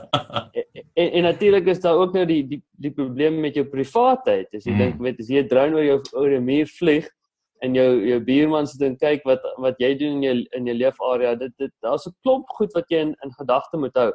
en, 0.93 1.09
en 1.09 1.23
natuurlik 1.23 1.65
is 1.73 1.81
daar 1.81 1.97
ook 1.97 2.13
nou 2.13 2.25
die 2.25 2.43
die 2.45 2.61
die 2.77 2.93
probleem 2.93 3.41
met 3.41 3.57
jou 3.57 3.65
privaatheid. 3.65 4.45
As 4.53 4.65
jy 4.65 4.77
mm. 4.77 4.77
dink 4.77 5.01
weet 5.01 5.19
as 5.19 5.33
jy 5.33 5.41
'n 5.41 5.49
drone 5.49 5.75
oor 5.75 5.87
jou 5.89 5.99
oor 6.13 6.37
'n 6.37 6.45
muur 6.45 6.69
vlieg 6.77 7.09
en 7.65 7.73
jou 7.73 7.89
jou 8.05 8.19
buurman 8.21 8.67
sit 8.69 8.81
en 8.85 8.97
kyk 8.97 9.25
wat 9.25 9.41
wat 9.57 9.81
jy 9.81 9.97
doen 9.97 10.21
in 10.21 10.23
jou 10.23 10.37
in 10.53 10.69
jou 10.69 10.77
leefarea, 10.85 11.33
dit 11.33 11.53
dit 11.57 11.73
daar's 11.81 12.05
'n 12.05 12.13
klomp 12.21 12.45
goed 12.61 12.69
wat 12.77 12.85
jy 12.93 13.09
in 13.09 13.15
in 13.25 13.33
gedagte 13.41 13.77
moet 13.77 13.97
hou. 13.97 14.11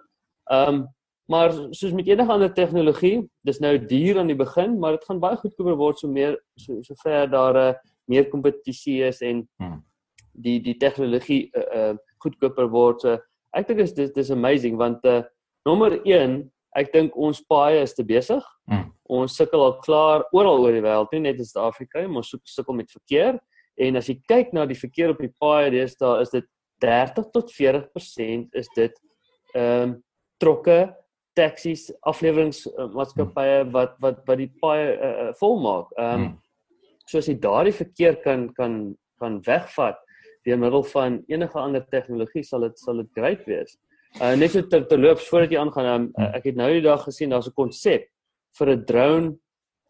Ehm 0.50 0.68
um, 0.68 0.88
Maar 1.30 1.52
soos 1.70 1.92
met 1.92 2.06
enige 2.06 2.32
ander 2.32 2.52
tegnologie, 2.52 3.22
dis 3.46 3.60
nou 3.62 3.76
duur 3.78 4.18
aan 4.18 4.30
die 4.30 4.36
begin, 4.36 4.78
maar 4.78 4.96
dit 4.98 5.04
gaan 5.06 5.20
baie 5.22 5.38
goedkoper 5.38 5.76
word 5.78 6.00
so 6.00 6.10
meer 6.10 6.36
so 6.58 6.82
sover 6.82 7.30
daar 7.30 7.54
'n 7.54 7.56
uh, 7.56 7.68
eh, 7.68 7.74
meer 8.10 8.28
kompetisie 8.28 9.02
is 9.06 9.20
en 9.20 9.48
hmm. 9.58 9.84
die 10.32 10.60
die 10.60 10.76
tegnologie 10.76 11.50
uh, 11.54 11.90
uh 11.90 11.94
goedkoper 12.18 12.68
word. 12.68 13.00
So 13.00 13.18
ek 13.54 13.68
dink 13.68 13.94
dis 13.94 14.12
dis 14.12 14.30
amazing 14.30 14.76
want 14.76 15.04
uh 15.04 15.22
nommer 15.64 16.00
1, 16.04 16.50
ek 16.76 16.92
dink 16.92 17.16
ons 17.16 17.40
paai 17.40 17.82
is 17.82 17.94
te 17.94 18.04
besig. 18.04 18.42
Hmm. 18.66 18.90
Ons 19.08 19.36
sukkel 19.36 19.60
al 19.60 19.78
klaar 19.78 20.24
oral 20.32 20.64
oor 20.64 20.72
die 20.72 20.82
wêreld, 20.82 21.12
nie 21.12 21.20
net 21.20 21.38
in 21.38 21.44
Suid-Afrika 21.44 22.00
nie, 22.00 22.16
ons 22.16 22.34
sukkel 22.44 22.74
met 22.74 22.90
verkeer 22.90 23.38
en 23.76 23.96
as 23.96 24.08
jy 24.08 24.20
kyk 24.28 24.52
na 24.52 24.66
die 24.66 24.78
verkeer 24.78 25.10
op 25.10 25.20
die 25.20 25.32
paai, 25.40 25.70
daar 26.00 26.20
is 26.20 26.30
dit 26.30 26.44
30 26.82 27.30
tot 27.32 27.52
40% 27.52 28.58
is 28.58 28.68
dit 28.76 28.98
ehm 29.54 29.82
um, 29.82 30.02
trokke 30.42 30.90
taksies 31.38 31.90
afleweringsmaatskappye 32.08 33.58
uh, 33.62 33.68
wat 33.72 33.96
wat 34.04 34.22
wat 34.28 34.40
die 34.40 34.50
paai 34.60 34.80
uh, 34.80 35.10
uh, 35.10 35.32
volmaak. 35.40 35.92
Ehm 35.98 36.14
um, 36.14 36.24
hmm. 36.26 36.38
so 37.06 37.18
as 37.18 37.28
jy 37.28 37.36
daardie 37.40 37.76
verkeer 37.76 38.18
kan 38.24 38.48
kan 38.58 38.96
kan 39.20 39.40
wegvat 39.46 39.98
deur 40.46 40.58
middel 40.58 40.84
van 40.92 41.22
enige 41.28 41.58
ander 41.58 41.84
tegnologie 41.90 42.44
sal 42.44 42.66
dit 42.66 42.78
sal 42.78 43.02
dit 43.02 43.10
great 43.18 43.46
wees. 43.46 43.78
Uh 44.20 44.34
net 44.36 44.52
so 44.52 44.62
ter, 44.62 44.84
terloops 44.88 45.28
voordat 45.28 45.52
jy 45.52 45.58
aangaan, 45.58 45.90
um, 45.94 46.08
hmm. 46.16 46.34
ek 46.36 46.50
het 46.50 46.56
nou 46.56 46.70
die 46.72 46.84
dag 46.84 47.04
gesien 47.04 47.30
daar's 47.30 47.48
'n 47.48 47.56
konsep 47.56 48.08
vir 48.58 48.76
'n 48.76 48.84
drone 48.84 49.36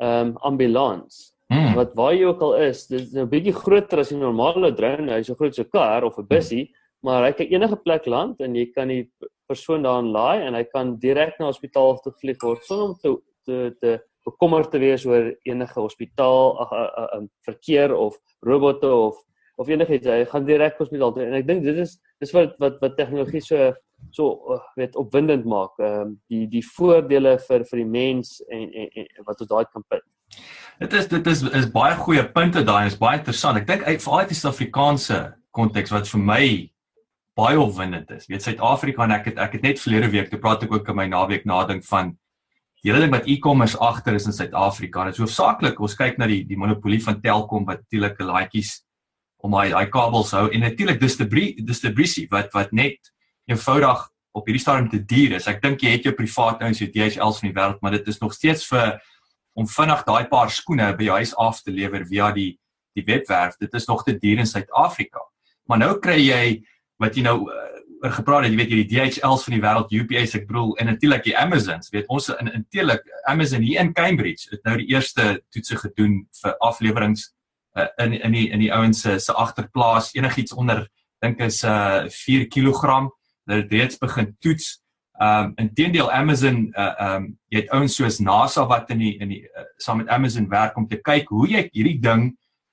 ehm 0.01 0.33
um, 0.33 0.37
ambulans 0.43 1.33
Mm. 1.53 1.75
Wat 1.77 1.93
waar 1.99 2.15
jy 2.17 2.25
ook 2.25 2.43
al 2.47 2.55
is, 2.65 2.87
dis 2.89 3.13
'n 3.13 3.29
bietjie 3.29 3.53
groter 3.53 3.99
as 3.99 4.13
'n 4.13 4.19
normale 4.19 4.73
drone, 4.73 5.13
hy's 5.13 5.27
so 5.27 5.35
groot 5.35 5.55
so 5.55 5.63
'n 5.63 5.71
kar 5.71 6.05
of 6.05 6.19
'n 6.19 6.27
bussie, 6.27 6.65
mm. 6.65 6.75
maar 7.03 7.25
hy 7.25 7.33
kan 7.33 7.47
enige 7.47 7.77
plek 7.77 8.07
land 8.07 8.41
en 8.41 8.55
jy 8.55 8.67
kan 8.73 8.89
die 8.89 9.11
persoon 9.53 9.85
daarin 9.87 10.11
laai 10.15 10.47
en 10.47 10.57
hy 10.59 10.65
kan 10.73 10.97
direk 11.03 11.39
na 11.39 11.51
hospitaal 11.51 12.01
toe 12.03 12.15
vlieg 12.21 12.41
word 12.43 12.65
sonder 12.69 12.89
om 12.89 12.97
te 12.97 13.15
te, 13.47 13.57
te 13.83 13.99
bekommerd 14.27 14.71
te 14.71 14.79
wees 14.83 15.05
oor 15.07 15.33
enige 15.49 15.81
hospitaal 15.81 16.57
ag 16.65 16.75
'n 17.21 17.29
verkeer 17.49 17.95
of 17.95 18.19
robotte 18.47 18.89
of 18.89 19.19
of 19.57 19.69
enigiets. 19.69 20.07
Hy 20.07 20.25
gaan 20.25 20.47
direk 20.49 20.79
hospitaal 20.81 21.13
toe 21.13 21.25
en 21.27 21.35
ek 21.39 21.47
dink 21.47 21.65
dit 21.65 21.77
is 21.85 21.99
dis 22.23 22.33
wat 22.37 22.55
wat 22.63 22.79
wat 22.81 22.97
tegnologie 22.97 23.43
so 23.45 23.73
so 24.11 24.55
uh, 24.55 24.59
weet 24.77 24.97
opwindend 24.97 25.45
maak. 25.45 25.77
Ehm 25.79 26.01
um, 26.01 26.17
die 26.31 26.47
die 26.51 26.65
voordele 26.77 27.37
vir 27.49 27.67
vir 27.71 27.83
die 27.83 27.91
mens 27.99 28.41
en 28.49 28.67
en, 28.73 29.07
en 29.07 29.29
wat 29.29 29.41
ons 29.41 29.51
daai 29.51 29.65
kan 29.73 29.85
punt. 29.89 30.09
Dit 30.81 30.93
is 30.93 31.09
dit 31.09 31.27
is 31.27 31.43
is 31.43 31.71
baie 31.71 31.95
goeie 31.97 32.25
punte 32.33 32.65
daai 32.65 32.87
is 32.87 32.99
baie 32.99 33.19
interessant. 33.19 33.59
Ek 33.59 33.67
dink 33.67 33.87
vir 33.87 34.13
al 34.13 34.27
die 34.27 34.39
Suid-Afrikaanse 34.39 35.23
konteks 35.53 35.93
wat 35.93 36.09
vir 36.09 36.21
my 36.21 36.45
baie 37.39 37.61
opwindend 37.61 38.11
is. 38.13 38.27
Weet 38.29 38.45
Suid-Afrika 38.45 39.07
en 39.07 39.15
ek 39.17 39.31
het 39.31 39.39
ek 39.41 39.57
het 39.59 39.65
net 39.65 39.81
verlede 39.81 40.11
week 40.13 40.31
toe 40.31 40.41
praat 40.41 40.65
ek 40.67 40.73
ook 40.75 40.89
in 40.93 40.99
my 40.99 41.07
naweek 41.09 41.47
nadink 41.49 41.85
van 41.89 42.13
die 42.83 42.91
hele 42.91 43.05
ding 43.05 43.13
wat 43.15 43.29
e-commerce 43.31 43.79
agter 43.79 44.19
is 44.19 44.27
in 44.29 44.37
Suid-Afrika. 44.37 45.07
Dit 45.09 45.17
is 45.17 45.23
hoofsaaklik 45.23 45.81
ons 45.81 45.97
kyk 45.97 46.19
na 46.21 46.29
die 46.29 46.43
die 46.49 46.59
monopolie 46.61 47.01
van 47.05 47.21
Telkom 47.23 47.65
wat 47.69 47.85
natuurlik 47.87 48.21
'n 48.21 48.29
laaitjies 48.29 48.83
om 49.43 49.55
hy 49.55 49.71
daai 49.71 49.89
kabels 49.91 50.33
hou 50.33 50.49
en 50.51 50.61
natuurlik 50.61 51.01
distribusie 51.01 51.65
distribusie 51.65 52.27
wat 52.31 52.53
wat 52.55 52.73
net 52.73 53.13
eenvoudig 53.49 54.09
op 54.33 54.47
hierdie 54.47 54.63
stadium 54.63 54.89
te 54.91 54.99
duur 54.99 55.37
is. 55.37 55.47
Ek 55.47 55.61
dink 55.63 55.83
jy 55.83 55.97
het 55.97 56.05
jou 56.05 56.15
privaat 56.17 56.63
ouens 56.63 56.79
so 56.79 56.87
DHL's 56.87 57.41
van 57.41 57.49
die 57.49 57.57
wêreld, 57.57 57.81
maar 57.83 57.93
dit 57.93 58.09
is 58.09 58.21
nog 58.21 58.33
steeds 58.33 58.65
vir 58.69 59.01
om 59.55 59.69
vinnig 59.69 60.05
daai 60.05 60.25
paar 60.31 60.51
skoene 60.51 60.97
by 60.97 61.05
jou 61.05 61.17
huis 61.21 61.35
af 61.37 61.61
te 61.63 61.73
lewer 61.73 62.05
via 62.09 62.33
die 62.33 62.59
die 62.97 63.05
webwerf. 63.09 63.57
Dit 63.57 63.73
is 63.75 63.87
nog 63.89 64.05
te 64.05 64.13
duur 64.13 64.39
in 64.39 64.47
Suid-Afrika. 64.47 65.21
Maar 65.69 65.79
nou 65.79 65.93
kry 66.01 66.19
jy 66.21 66.45
wat 67.03 67.19
jy 67.19 67.27
nou 67.27 67.37
uh, 67.51 67.61
gepraat 68.11 68.47
het, 68.47 68.53
jy 68.55 68.59
weet 68.59 68.73
jy 68.73 68.81
die 68.83 68.91
DHL's 68.97 69.45
van 69.47 69.55
die 69.55 69.63
wêreld, 69.63 69.93
UPS 69.95 70.35
ek 70.39 70.49
bedoel 70.49 70.73
en 70.83 70.91
natuurlik 70.91 71.23
die 71.27 71.37
Amazons. 71.39 71.91
Weet 71.95 72.11
ons 72.11 72.31
in 72.35 72.51
eintlik 72.55 73.07
Amazon 73.31 73.63
hier 73.63 73.83
in 73.83 73.93
Cambridge 73.95 74.51
het 74.51 74.65
nou 74.67 74.77
die 74.81 74.89
eerste 74.91 75.37
toetse 75.55 75.79
gedoen 75.85 76.23
vir 76.41 76.57
afleweringe 76.67 77.29
uh, 77.79 77.87
in 78.03 78.17
in 78.19 78.35
die 78.35 78.49
in 78.51 78.63
die 78.65 78.73
ouens 78.75 79.03
se 79.05 79.19
se 79.23 79.33
agterplaas 79.33 80.13
enigiets 80.17 80.53
onder 80.53 80.87
dink 81.23 81.41
is 81.41 81.63
uh 81.65 82.09
4 82.11 82.49
kg 82.51 83.09
dat 83.47 83.63
dit 83.63 83.73
reeds 83.73 83.99
begin 83.99 84.37
toets. 84.41 84.79
Um 85.23 85.53
inteendeel 85.57 86.11
Amazon 86.11 86.73
uh 86.75 86.95
um 87.07 87.31
jy 87.49 87.63
het 87.63 87.71
ouens 87.71 87.95
soos 87.95 88.19
NASA 88.19 88.67
wat 88.67 88.91
in 88.91 88.99
die 88.99 89.15
in 89.21 89.29
die 89.29 89.43
uh, 89.47 89.67
saam 89.79 90.03
met 90.03 90.09
Amazon 90.09 90.49
werk 90.51 90.77
om 90.77 90.89
te 90.89 90.99
kyk 90.99 91.31
hoe 91.31 91.49
jy 91.49 91.69
hierdie 91.71 92.01
ding 92.03 92.33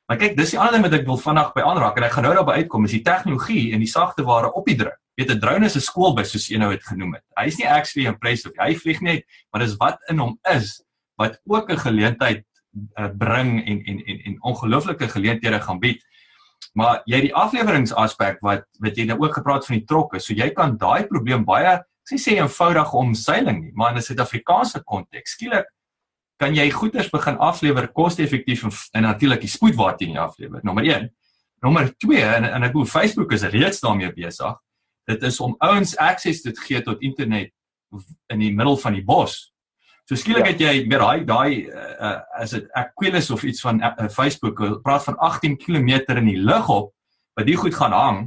maar 0.09 0.17
kyk 0.17 0.33
dis 0.37 0.55
die 0.55 0.57
ander 0.57 0.73
ding 0.73 0.85
wat 0.87 0.95
ek 0.97 1.05
wil 1.05 1.19
vinnig 1.21 1.51
by 1.53 1.63
aanraak 1.69 1.97
en 1.99 2.05
ek 2.07 2.15
gaan 2.15 2.25
nou 2.25 2.33
daarby 2.33 2.55
uitkom 2.63 2.87
is 2.87 2.95
die 2.97 3.05
tegnologie 3.05 3.65
en 3.75 3.83
die 3.83 3.91
sagte 3.91 4.25
ware 4.25 4.49
op 4.57 4.65
die 4.65 4.75
druk. 4.79 4.97
Weet 5.19 5.31
'n 5.35 5.39
drone 5.39 5.65
is 5.65 5.75
'n 5.77 5.85
skoolbus 5.85 6.31
soos 6.31 6.47
jy 6.49 6.57
nou 6.57 6.71
het 6.71 6.83
genoem 6.83 7.13
het. 7.13 7.23
Hy 7.37 7.45
is 7.45 7.57
nie 7.57 7.67
actually 7.69 8.07
impressive. 8.09 8.53
Hy 8.57 8.73
vlieg 8.73 9.01
net, 9.01 9.23
maar 9.51 9.61
dis 9.61 9.77
wat 9.77 9.99
in 10.09 10.17
hom 10.17 10.39
is 10.49 10.81
wat 11.17 11.39
ook 11.45 11.69
'n 11.69 11.77
geleentheid 11.77 12.43
uh, 12.97 13.09
bring 13.17 13.61
en 13.67 13.83
en 13.85 13.99
en 14.05 14.19
en 14.25 14.41
ongelooflike 14.41 15.07
geleenthede 15.07 15.61
gaan 15.61 15.79
bied. 15.79 16.01
Maar 16.73 17.01
jy 17.05 17.21
die 17.21 17.35
afleweringsaspek 17.35 18.41
wat 18.41 18.65
wat 18.79 18.97
jy 18.97 19.05
nou 19.05 19.19
ook 19.19 19.33
gepraat 19.33 19.65
van 19.65 19.77
die 19.77 19.85
trokke, 19.85 20.19
so 20.19 20.33
jy 20.33 20.49
kan 20.49 20.77
daai 20.77 21.05
probleem 21.05 21.45
baie 21.45 21.83
sê 22.09 22.17
sê 22.17 22.37
eenvoudig 22.37 22.93
omseiling 22.93 23.61
nie, 23.61 23.71
maar 23.73 23.91
in 23.91 23.97
'n 23.97 24.01
Suid-Afrikaanse 24.01 24.81
konteks 24.83 25.31
skielik 25.31 25.67
kan 26.39 26.55
jy 26.55 26.69
goederes 26.71 27.11
begin 27.11 27.37
aflewer 27.43 27.89
koste-effektief 27.91 28.63
en, 28.63 28.73
en 28.95 29.07
natuurlik 29.09 29.43
die 29.43 29.51
spoed 29.51 29.75
waarteen 29.79 30.15
jy 30.15 30.23
aflewer. 30.23 30.63
Nommer 30.63 30.87
1. 30.87 31.09
Nommer 31.65 31.91
2 31.99 32.23
en 32.23 32.47
en 32.47 32.67
ek 32.67 32.75
glo 32.75 32.87
Facebook 32.87 33.33
is 33.35 33.43
reeds 33.51 33.83
daarmee 33.83 34.13
besig. 34.15 34.55
Dit 35.09 35.23
is 35.27 35.39
om 35.43 35.55
ouens 35.65 35.95
akses 35.99 36.43
te 36.45 36.53
gee 36.55 36.79
tot 36.85 37.03
internet 37.03 37.51
in 38.29 38.43
die 38.43 38.53
middel 38.55 38.77
van 38.79 38.95
die 38.95 39.03
bos. 39.03 39.49
So 40.07 40.17
skielik 40.17 40.47
ja. 40.47 40.53
het 40.53 40.63
jy 40.63 40.73
weer 40.87 41.03
daai 41.03 41.25
daai 41.27 41.51
uh, 41.67 42.15
as 42.39 42.55
dit 42.55 42.71
Aquilus 42.77 43.29
of 43.35 43.43
iets 43.43 43.61
van 43.65 43.81
uh, 43.83 44.07
Facebook 44.09 44.63
praat 44.85 45.03
van 45.09 45.17
18 45.17 45.57
km 45.61 45.91
in 46.15 46.31
die 46.31 46.39
lug 46.39 46.69
op 46.71 46.93
wat 47.37 47.45
die 47.45 47.57
goed 47.59 47.75
gaan 47.75 47.93
hang 47.93 48.19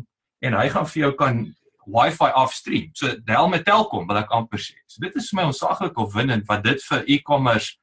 en 0.45 0.59
hy 0.59 0.69
gaan 0.71 0.87
vir 0.90 1.07
jou 1.07 1.12
kan 1.19 1.45
wifi 1.87 2.28
afstream. 2.38 2.90
So 2.95 3.16
del 3.26 3.49
met 3.50 3.64
Telkom 3.66 4.07
wil 4.07 4.21
ek 4.21 4.31
amper 4.35 4.61
sê. 4.61 4.76
So 4.87 5.02
dit 5.02 5.16
is 5.16 5.31
vir 5.31 5.40
my 5.40 5.49
onsaaglik 5.50 5.99
of 5.99 6.12
winnend 6.14 6.47
wat 6.50 6.62
dit 6.66 6.85
vir 6.90 7.09
e-commerce 7.16 7.78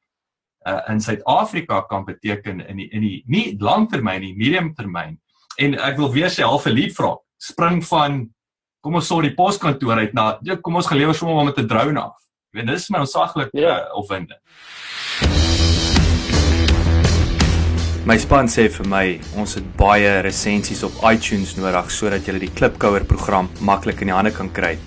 uh, 0.66 0.80
in 0.88 1.00
Suid-Afrika 1.00 1.80
kan 1.88 2.04
beteken 2.04 2.60
in 2.68 2.76
die 2.76 2.88
in 2.92 3.00
die 3.00 3.22
nie 3.26 3.56
langtermyn 3.60 4.20
nie, 4.20 4.34
medium 4.36 4.74
termyn. 4.74 5.18
En 5.58 5.74
ek 5.78 5.96
wil 6.00 6.12
weer 6.12 6.30
sê 6.30 6.44
half 6.44 6.66
'n 6.66 6.74
lead 6.74 6.92
vra. 6.96 7.16
Spring 7.38 7.84
van 7.84 8.30
kom 8.80 8.94
ons 8.94 9.06
sorg 9.06 9.28
die 9.28 9.34
poskantoor 9.34 9.98
uit 9.98 10.14
na 10.14 10.38
ja, 10.42 10.56
kom 10.56 10.76
ons 10.76 10.86
gelewer 10.86 11.14
sommer 11.14 11.44
met 11.44 11.58
'n 11.58 11.68
drone 11.68 12.00
af. 12.00 12.16
Ek 12.52 12.60
weet 12.60 12.66
dis 12.66 12.90
my 12.90 12.98
onsaglik 12.98 13.50
ja. 13.52 13.76
uh, 13.78 13.96
opwinde. 13.96 14.36
My 18.06 18.16
span 18.16 18.48
sê 18.48 18.64
vir 18.72 18.86
my 18.88 19.20
ons 19.36 19.54
het 19.54 19.66
baie 19.76 20.20
resensies 20.24 20.82
op 20.82 20.92
iTunes 21.04 21.52
nodig 21.56 21.90
sodat 21.90 22.26
jy 22.26 22.38
die 22.38 22.48
Klipkouer 22.48 23.04
program 23.04 23.50
maklik 23.60 24.00
in 24.00 24.08
die 24.08 24.16
hande 24.16 24.32
kan 24.32 24.48
kry. 24.50 24.78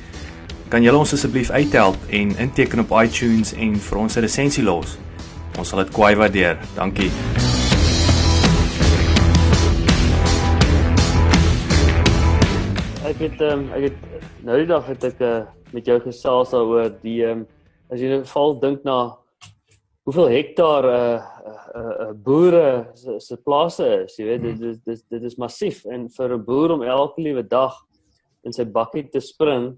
Kan 0.70 0.82
julle 0.82 0.98
ons 0.98 1.14
asseblief 1.14 1.52
uithelp 1.54 1.98
en 2.10 2.34
inteken 2.42 2.82
op 2.82 2.92
iTunes 3.04 3.54
en 3.54 3.76
vir 3.76 3.98
ons 3.98 4.18
'n 4.18 4.22
resensie 4.22 4.64
los? 4.64 4.98
Ons 5.58 5.70
sal 5.70 5.84
dit 5.84 5.92
kwai 5.94 6.16
waardeer. 6.18 6.58
Dankie. 6.74 7.10
Ek 13.04 13.20
het 13.22 13.44
um, 13.46 13.68
ek 13.78 13.90
het 13.92 14.00
nou 14.48 14.58
die 14.58 14.70
dag 14.70 14.88
het 14.90 15.04
ek 15.04 15.20
'n 15.22 15.30
uh, 15.30 15.44
met 15.74 15.86
jou 15.86 16.00
gesels 16.02 16.54
daaroor 16.54 16.90
die 17.02 17.22
um, 17.26 17.46
as 17.92 18.00
jy 18.00 18.10
in 18.10 18.26
geval 18.26 18.60
dink 18.60 18.84
na 18.84 19.16
hoeveel 20.04 20.30
hektaar 20.34 20.86
uh 20.86 21.22
uh, 21.46 21.94
uh 22.08 22.12
boere 22.14 22.90
se, 22.94 23.20
se 23.20 23.38
plase 23.38 23.86
is, 24.04 24.18
jy 24.18 24.26
weet 24.26 24.42
dit 24.42 24.60
dit 24.60 24.86
dit, 24.86 25.04
dit 25.10 25.24
is 25.24 25.38
massief 25.38 25.86
en 25.86 26.10
vir 26.10 26.34
'n 26.34 26.46
boer 26.46 26.72
om 26.72 26.84
elke 26.84 27.22
liewe 27.22 27.44
dag 27.44 27.74
in 28.44 28.54
sy 28.54 28.66
bakkie 28.66 29.10
te 29.10 29.22
spring 29.22 29.78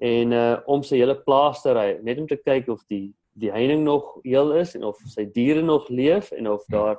en 0.00 0.32
uh 0.32 0.56
om 0.66 0.82
sy 0.82 0.96
hele 0.96 1.14
plaas 1.14 1.62
te 1.62 1.72
ry 1.72 1.98
net 2.02 2.18
om 2.18 2.26
te 2.26 2.36
kyk 2.36 2.68
of 2.68 2.82
die 2.88 3.12
die 3.32 3.50
heining 3.50 3.84
nog 3.84 4.18
heel 4.22 4.52
is 4.60 4.74
en 4.74 4.84
of 4.84 4.98
sy 5.08 5.24
diere 5.32 5.62
nog 5.62 5.88
leef 5.88 6.30
en 6.36 6.48
of 6.48 6.64
daar 6.72 6.98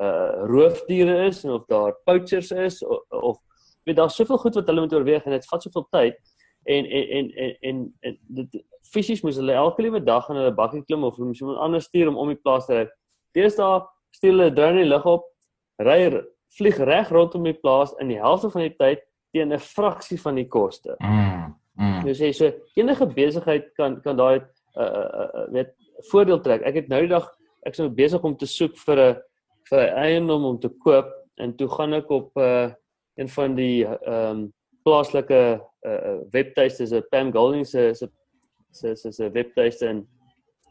uh 0.00 0.46
roofdiere 0.48 1.26
is 1.26 1.44
en 1.44 1.50
of 1.50 1.64
daar 1.68 1.94
poachers 2.04 2.50
is 2.50 2.82
of, 2.84 3.00
of 3.08 3.38
weet 3.84 3.96
daar's 3.96 4.16
soveel 4.16 4.38
goed 4.38 4.54
wat 4.54 4.66
hulle 4.66 4.80
moet 4.80 4.94
oorweeg 4.94 5.24
en 5.24 5.36
dit 5.36 5.48
vat 5.48 5.62
soveel 5.62 5.86
tyd 5.90 6.20
en 6.64 6.84
en 6.84 7.08
en 7.18 7.30
en 7.34 7.56
en, 7.60 7.94
en 8.00 8.18
dit 8.26 8.64
fisies 8.92 9.22
moes 9.22 9.38
hulle 9.40 9.54
elke 9.56 9.84
liewe 9.84 10.02
dag 10.04 10.28
in 10.30 10.40
hulle 10.40 10.54
bakkie 10.56 10.82
klim 10.88 11.04
of 11.06 11.18
moes 11.18 11.40
iemand 11.40 11.58
anders 11.58 11.88
stuur 11.88 12.10
om 12.10 12.18
om 12.18 12.32
die 12.32 12.40
plaas 12.40 12.66
te 12.66 12.80
ry. 12.80 12.86
Deesdae 13.36 13.80
stuur 14.16 14.34
hulle 14.34 14.50
drone 14.54 14.84
lig 14.84 15.06
op, 15.06 15.26
ry 15.82 16.00
vlieg 16.58 16.80
reg 16.82 17.12
rondom 17.14 17.46
die 17.46 17.54
plaas 17.54 17.94
in 18.02 18.10
die 18.10 18.18
helfte 18.18 18.50
van 18.50 18.66
die 18.66 18.74
tyd 18.78 19.04
teen 19.30 19.52
'n 19.54 19.62
fraksie 19.62 20.18
van 20.20 20.34
die 20.34 20.48
koste. 20.48 20.96
Mm. 20.98 21.54
mm. 21.78 22.00
Jy 22.08 22.32
sê 22.34 22.48
enige 22.76 23.06
besigheid 23.06 23.70
kan 23.76 24.00
kan 24.02 24.16
daai 24.16 24.40
uh, 24.76 25.08
uh, 25.24 25.46
weet 25.52 25.74
voordeel 26.10 26.40
trek. 26.40 26.62
Ek 26.62 26.74
het 26.74 26.88
nou 26.88 27.00
die 27.00 27.12
dag 27.12 27.26
ek 27.66 27.74
is 27.74 27.82
nou 27.82 27.90
besig 27.92 28.22
om 28.24 28.36
te 28.36 28.48
soek 28.48 28.78
vir 28.86 28.98
'n 28.98 29.16
vir 29.70 29.80
'n 29.80 29.96
eiendom 30.04 30.44
om 30.44 30.58
te 30.58 30.68
koop 30.68 31.10
en 31.38 31.56
toe 31.56 31.68
gaan 31.68 31.94
ek 31.94 32.10
op 32.10 32.36
uh, 32.36 32.72
een 33.16 33.28
van 33.28 33.54
die 33.54 33.84
ehm 33.84 34.30
um, 34.30 34.52
plaaslike 34.84 35.60
uh, 35.84 36.16
webtuiste 36.32 36.82
is 36.82 36.92
'n 36.92 37.04
Pam 37.10 37.32
Golding 37.32 37.66
se 37.66 37.94
se 37.94 38.08
se 38.72 38.96
se 38.96 39.12
se 39.12 39.30
webtuiste 39.30 39.86
en 39.86 40.06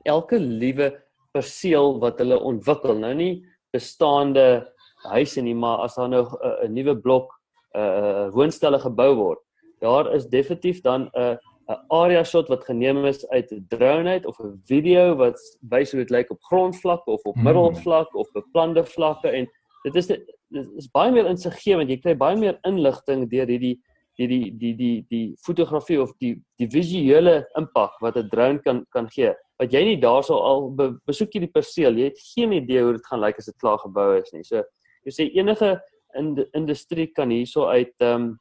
elke 0.06 0.40
liewe 0.40 0.92
perseel 1.32 2.00
wat 2.00 2.20
hulle 2.20 2.40
ontwikkel 2.40 2.98
nou 2.98 3.14
nie 3.14 3.46
bestaande 3.72 4.66
huise 5.14 5.42
nie 5.42 5.56
maar 5.56 5.86
as 5.86 5.96
daar 5.96 6.10
nou 6.10 6.26
'n 6.26 6.66
uh, 6.66 6.70
nuwe 6.70 6.96
blok 6.96 7.34
uh 7.76 8.30
woonstelle 8.34 8.80
gebou 8.80 9.16
word 9.16 9.40
daar 9.80 10.14
is 10.16 10.26
definitief 10.26 10.82
dan 10.82 11.02
'n 11.14 11.20
uh, 11.20 11.38
'n 11.70 11.78
area 11.94 12.24
shot 12.24 12.50
wat 12.50 12.66
geneem 12.66 13.06
is 13.06 13.28
uit 13.30 13.52
'n 13.52 13.66
drone 13.70 14.10
uit 14.10 14.26
of 14.26 14.40
'n 14.40 14.62
video 14.66 15.16
wat 15.16 15.38
wys 15.70 15.92
hoe 15.92 16.02
dit 16.02 16.10
lyk 16.10 16.32
op 16.32 16.42
grondvlak 16.42 17.08
of 17.08 17.22
op 17.24 17.36
hmm. 17.36 17.44
middelvlak 17.44 18.16
of 18.16 18.32
beplande 18.32 18.84
vlakke 18.86 19.30
en 19.30 19.48
dit 19.84 19.96
is 19.96 20.08
dit 20.08 20.68
is 20.78 20.90
baie 20.92 21.12
meer 21.12 21.30
insiggewend 21.30 21.90
jy 21.90 22.00
kry 22.02 22.16
baie 22.18 22.38
meer 22.38 22.58
inligting 22.64 23.30
deur 23.30 23.48
hierdie 23.48 23.78
die 24.20 24.28
die 24.28 24.52
die 24.58 24.74
die 24.76 25.06
die 25.10 25.36
fotografie 25.46 26.02
of 26.02 26.12
die 26.20 26.34
die 26.60 26.68
visuele 26.68 27.46
impak 27.58 27.94
wat 28.02 28.18
'n 28.18 28.30
drone 28.30 28.60
kan 28.60 28.86
kan 28.92 29.08
gee. 29.10 29.34
Wat 29.60 29.72
jy 29.72 29.84
nie 29.84 30.02
daarso 30.02 30.34
al 30.34 30.72
be, 30.72 30.98
besoek 31.06 31.34
jy 31.34 31.40
die 31.40 31.52
perseel, 31.54 31.98
jy 31.98 32.04
het 32.04 32.20
geen 32.36 32.52
idee 32.52 32.84
hoe 32.84 32.94
dit 32.94 33.08
gaan 33.08 33.22
lyk 33.22 33.38
as 33.38 33.46
dit 33.46 33.58
klaar 33.58 33.78
gebou 33.78 34.18
is 34.18 34.32
nie. 34.34 34.44
So 34.44 34.64
jy 35.06 35.12
sê 35.12 35.30
enige 35.36 35.80
in 36.16 36.46
industrie 36.54 37.08
kan 37.08 37.30
hierso 37.30 37.68
uit 37.68 37.94
ehm 38.00 38.16
um, 38.16 38.40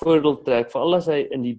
voordeel 0.00 0.42
trek 0.42 0.70
veral 0.72 0.94
as 0.94 1.06
hy 1.06 1.28
in 1.30 1.42
die 1.42 1.58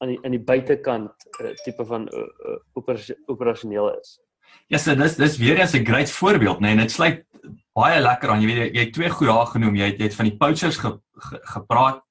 aan 0.00 0.14
die 0.14 0.18
in 0.26 0.34
die 0.36 0.42
buitekant 0.42 1.26
uh, 1.40 1.52
tipe 1.64 1.84
van 1.86 2.08
uh, 2.08 2.26
uh, 2.50 3.14
operasioneel 3.30 3.92
is. 3.98 4.18
Ja, 4.66 4.76
yes, 4.76 4.84
so 4.84 4.94
dis 4.98 5.16
dis 5.16 5.38
weer 5.38 5.58
eens 5.60 5.74
'n 5.74 5.84
great 5.86 6.10
voorbeeld, 6.10 6.60
nê, 6.60 6.70
nee, 6.70 6.72
en 6.72 6.78
dit 6.84 6.90
sluit 6.90 7.24
baie 7.72 8.00
lekker 8.00 8.30
aan. 8.30 8.40
Jy 8.42 8.46
weet 8.46 8.74
jy 8.74 8.84
het 8.84 8.92
twee 8.92 9.10
goed 9.10 9.28
daar 9.30 9.46
genoem. 9.46 9.76
Jy 9.76 9.90
het, 9.90 9.98
jy 9.98 10.08
het 10.08 10.14
van 10.14 10.28
die 10.28 10.36
poachers 10.36 10.78
ge, 10.80 10.94
ge, 11.12 11.40
gepraat. 11.54 12.02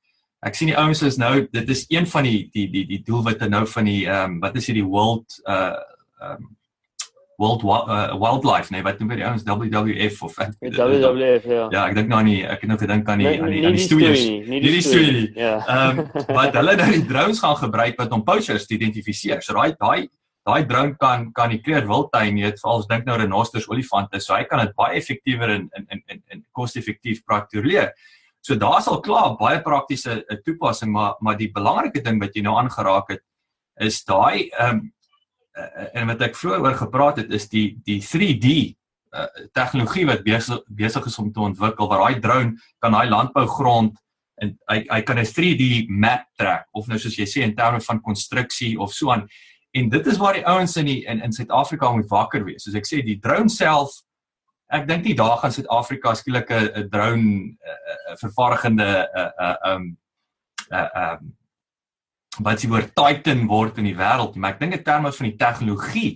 Ek 0.45 0.55
sien 0.55 0.71
die 0.71 0.77
ouens 0.77 1.01
is 1.03 1.17
nou 1.19 1.33
dit 1.51 1.69
is 1.69 1.85
een 1.89 2.07
van 2.07 2.23
die 2.23 2.49
die 2.53 2.69
die 2.71 2.85
die 2.87 3.01
doelwitte 3.03 3.49
nou 3.49 3.65
van 3.67 3.85
die 3.85 4.05
ehm 4.07 4.31
um, 4.31 4.39
wat 4.39 4.55
is 4.55 4.69
hierdie 4.71 4.87
world 4.87 5.41
uh 5.45 5.75
ehm 6.19 6.31
um, 6.31 6.55
World 7.39 7.63
uh, 7.63 8.11
Wildlife 8.19 8.71
nee 8.73 8.83
wat 8.83 8.99
noem 8.99 9.15
die 9.15 9.23
ouens 9.23 9.45
WWF 9.47 10.23
of 10.27 10.35
WWF 10.35 11.45
ja. 11.47 11.67
Ja, 11.71 11.83
ek 11.87 11.95
dink 11.95 12.11
nou 12.11 12.19
nie 12.27 12.41
ek 12.43 12.65
het 12.65 12.71
nou 12.71 12.77
gedink 12.81 13.07
aan 13.07 13.23
die 13.23 13.31
aan 13.31 13.53
die 13.53 13.61
aan 13.63 13.77
die 13.77 13.83
stories. 13.85 14.25
Nie 14.49 14.59
die 14.65 14.83
stories. 14.83 15.29
Ja. 15.39 15.53
Ehm 15.63 16.01
wat 16.35 16.57
hulle 16.59 16.75
nou 16.81 16.89
die 16.97 17.05
drones 17.07 17.39
gaan 17.39 17.55
gebruik 17.61 17.95
wat 18.01 18.11
om 18.15 18.25
poachers 18.27 18.67
te 18.67 18.75
identifiseer. 18.75 19.39
So 19.45 19.55
daai 19.55 19.71
daai 19.79 20.09
daai 20.49 20.67
drone 20.67 20.97
kan 20.99 21.29
kan 21.31 21.55
die 21.55 21.61
kleur 21.63 21.87
wildtuin 21.87 22.35
net 22.41 22.59
veral 22.59 22.83
as 22.83 22.91
dink 22.91 23.07
nou 23.07 23.15
renosters, 23.21 23.69
olifante, 23.71 24.19
so 24.19 24.35
hy 24.35 24.43
kan 24.49 24.65
dit 24.65 24.75
baie 24.75 24.99
effektiewer 24.99 25.55
in 25.55 25.69
in 25.79 26.03
in 26.11 26.23
in 26.35 26.45
koste-effektief 26.51 27.23
patrolleer. 27.23 27.93
So 28.43 28.59
daar's 28.59 28.91
al 28.91 28.99
klaar 29.05 29.35
baie 29.39 29.63
praktiese 29.63 30.19
uh, 30.25 30.39
toepassing, 30.43 30.91
maar 30.91 31.15
maar 31.23 31.39
die 31.39 31.51
belangrike 31.55 32.03
ding 32.03 32.19
wat 32.19 32.35
jy 32.35 32.43
nou 32.43 32.59
aangeraak 32.59 33.15
het 33.15 33.23
is 33.79 34.03
daai 34.03 34.49
ehm 34.49 34.75
um, 34.75 34.87
en 35.93 36.07
wat 36.07 36.21
ek 36.21 36.37
vroeër 36.37 36.65
oor 36.65 36.77
gepraat 36.77 37.23
het 37.23 37.33
is 37.33 37.47
die 37.49 37.77
die 37.85 37.99
3D 38.03 38.49
uh, 39.15 39.25
tegnologie 39.53 40.05
wat 40.09 40.23
besig 40.23 41.05
is 41.05 41.17
om 41.21 41.31
te 41.33 41.41
ontwikkel 41.41 41.89
waar 41.89 42.05
daai 42.05 42.19
drone 42.23 42.55
kan 42.79 42.95
daai 42.95 43.09
landbougrond 43.09 43.97
en 44.43 44.55
hy 44.71 44.83
hy 44.87 45.01
kan 45.03 45.19
'n 45.19 45.31
3D 45.35 45.87
map 45.89 46.27
trek 46.37 46.67
of 46.71 46.87
nou 46.87 46.99
soos 46.99 47.17
jy 47.17 47.27
sê 47.27 47.43
in 47.43 47.55
terme 47.55 47.81
van 47.81 48.01
konstruksie 48.01 48.77
of 48.79 48.93
so 48.93 49.11
aan. 49.11 49.27
En 49.71 49.89
dit 49.89 50.07
is 50.07 50.17
waar 50.17 50.33
die 50.33 50.45
ouens 50.47 50.77
in 50.77 50.85
die 50.85 51.05
in 51.05 51.21
in 51.21 51.33
Suid-Afrika 51.33 51.91
moet 51.91 52.09
wakker 52.09 52.45
wees. 52.45 52.63
Soos 52.63 52.75
ek 52.75 52.87
sê 52.87 53.03
die 53.03 53.19
drone 53.19 53.49
self 53.49 54.01
ek 54.69 54.87
dink 54.87 55.05
nie 55.05 55.15
daar 55.17 55.37
gaan 55.37 55.51
Suid-Afrika 55.51 56.13
skielik 56.15 56.49
'n 56.51 56.89
drone 56.89 57.57
'n 57.57 58.17
vervaardigende 58.21 59.09
'n 59.15 59.31
'n 59.39 59.55
'n 59.65 59.97
'n 60.71 60.89
'n 60.95 61.38
wat 62.37 62.61
sie 62.61 62.69
word 62.69 62.93
titan 62.95 63.47
word 63.49 63.77
in 63.81 63.89
die 63.89 63.97
wêreld, 63.97 64.35
maar 64.35 64.55
ek 64.55 64.59
dink 64.59 64.77
in 64.77 64.83
terme 64.83 65.11
van 65.11 65.27
die 65.27 65.37
tegnologie 65.37 66.11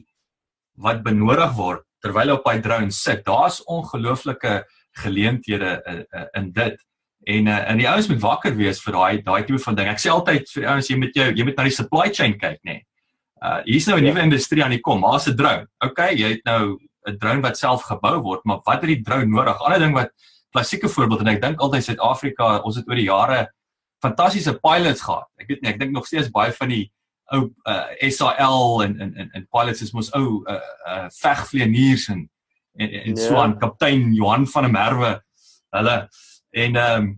wat 0.77 1.03
benodig 1.03 1.51
word 1.57 1.83
terwyl 2.03 2.35
op 2.35 2.47
hy 2.49 2.57
drone 2.61 2.91
sit, 2.91 3.23
daar's 3.25 3.61
ongelooflike 3.71 4.63
geleenthede 5.03 5.77
in, 5.87 6.01
uh, 6.03 6.19
uh, 6.19 6.25
in 6.39 6.49
dit. 6.53 6.81
En 7.33 7.47
uh, 7.47 7.59
en 7.71 7.79
die 7.79 7.87
ouens 7.89 8.09
moet 8.11 8.21
wakker 8.21 8.55
wees 8.59 8.81
vir 8.83 8.97
daai 8.97 9.21
daai 9.23 9.43
tipe 9.47 9.61
van 9.63 9.77
ding. 9.79 9.89
Ek 9.89 10.01
sê 10.03 10.11
altyd 10.11 10.49
vir 10.51 10.65
die 10.65 10.69
ouens 10.73 10.89
jy 10.89 10.97
moet 10.99 11.15
jou 11.17 11.29
jy 11.31 11.45
moet 11.47 11.59
na 11.59 11.67
die 11.69 11.77
supply 11.77 12.09
chain 12.11 12.35
kyk, 12.39 12.59
nê. 12.67 12.73
Nee. 12.73 12.83
Uh 13.43 13.59
hier's 13.67 13.87
nou 13.87 13.97
'n 13.97 14.05
ja. 14.05 14.11
nuwe 14.11 14.23
industrie 14.23 14.63
aan 14.63 14.75
die 14.75 14.83
kom. 14.83 15.01
Daar's 15.01 15.27
'n 15.27 15.35
drone. 15.35 15.67
OK, 15.83 15.99
jy 16.11 16.29
het 16.35 16.45
nou 16.45 16.77
'n 17.07 17.17
drone 17.17 17.41
wat 17.41 17.57
self 17.57 17.83
gebou 17.87 18.21
word, 18.21 18.45
maar 18.45 18.59
wat 18.65 18.81
het 18.81 18.91
die 18.91 19.01
drone 19.01 19.25
nodig? 19.25 19.59
Ander 19.63 19.79
ding 19.79 19.95
wat 19.95 20.11
klassieke 20.51 20.89
voorbeeld 20.89 21.21
en 21.21 21.27
ek 21.27 21.41
dink 21.41 21.59
altyd 21.59 21.83
Suid-Afrika, 21.83 22.61
ons 22.63 22.75
het 22.75 22.87
oor 22.87 22.95
die 22.95 23.09
jare 23.09 23.47
fantastiese 24.03 24.57
pilots 24.59 25.01
gehad. 25.05 25.29
Ek 25.39 25.49
weet 25.49 25.63
nie, 25.63 25.71
ek 25.71 25.79
dink 25.81 25.95
nog 25.95 26.07
steeds 26.09 26.31
baie 26.33 26.53
van 26.57 26.73
die 26.73 26.83
ou 27.33 27.47
uh, 27.69 28.09
SAL 28.11 28.83
en 28.83 28.99
en 29.01 29.15
en 29.23 29.31
en 29.39 29.47
pilots 29.55 29.81
is 29.85 29.93
mos 29.95 30.11
ou 30.17 30.43
uh, 30.43 30.59
uh, 30.87 31.07
vegvlieëniers 31.21 32.09
en 32.13 32.21
en, 32.73 32.89
en 32.89 33.13
yeah. 33.13 33.19
so 33.21 33.35
ja. 33.35 33.43
aan 33.43 33.59
kaptein 33.61 34.13
Johan 34.17 34.47
van 34.49 34.67
der 34.67 34.73
Merwe. 34.73 35.11
Hulle 35.77 35.97
en 36.51 36.81
ehm 36.85 37.03
um, 37.03 37.11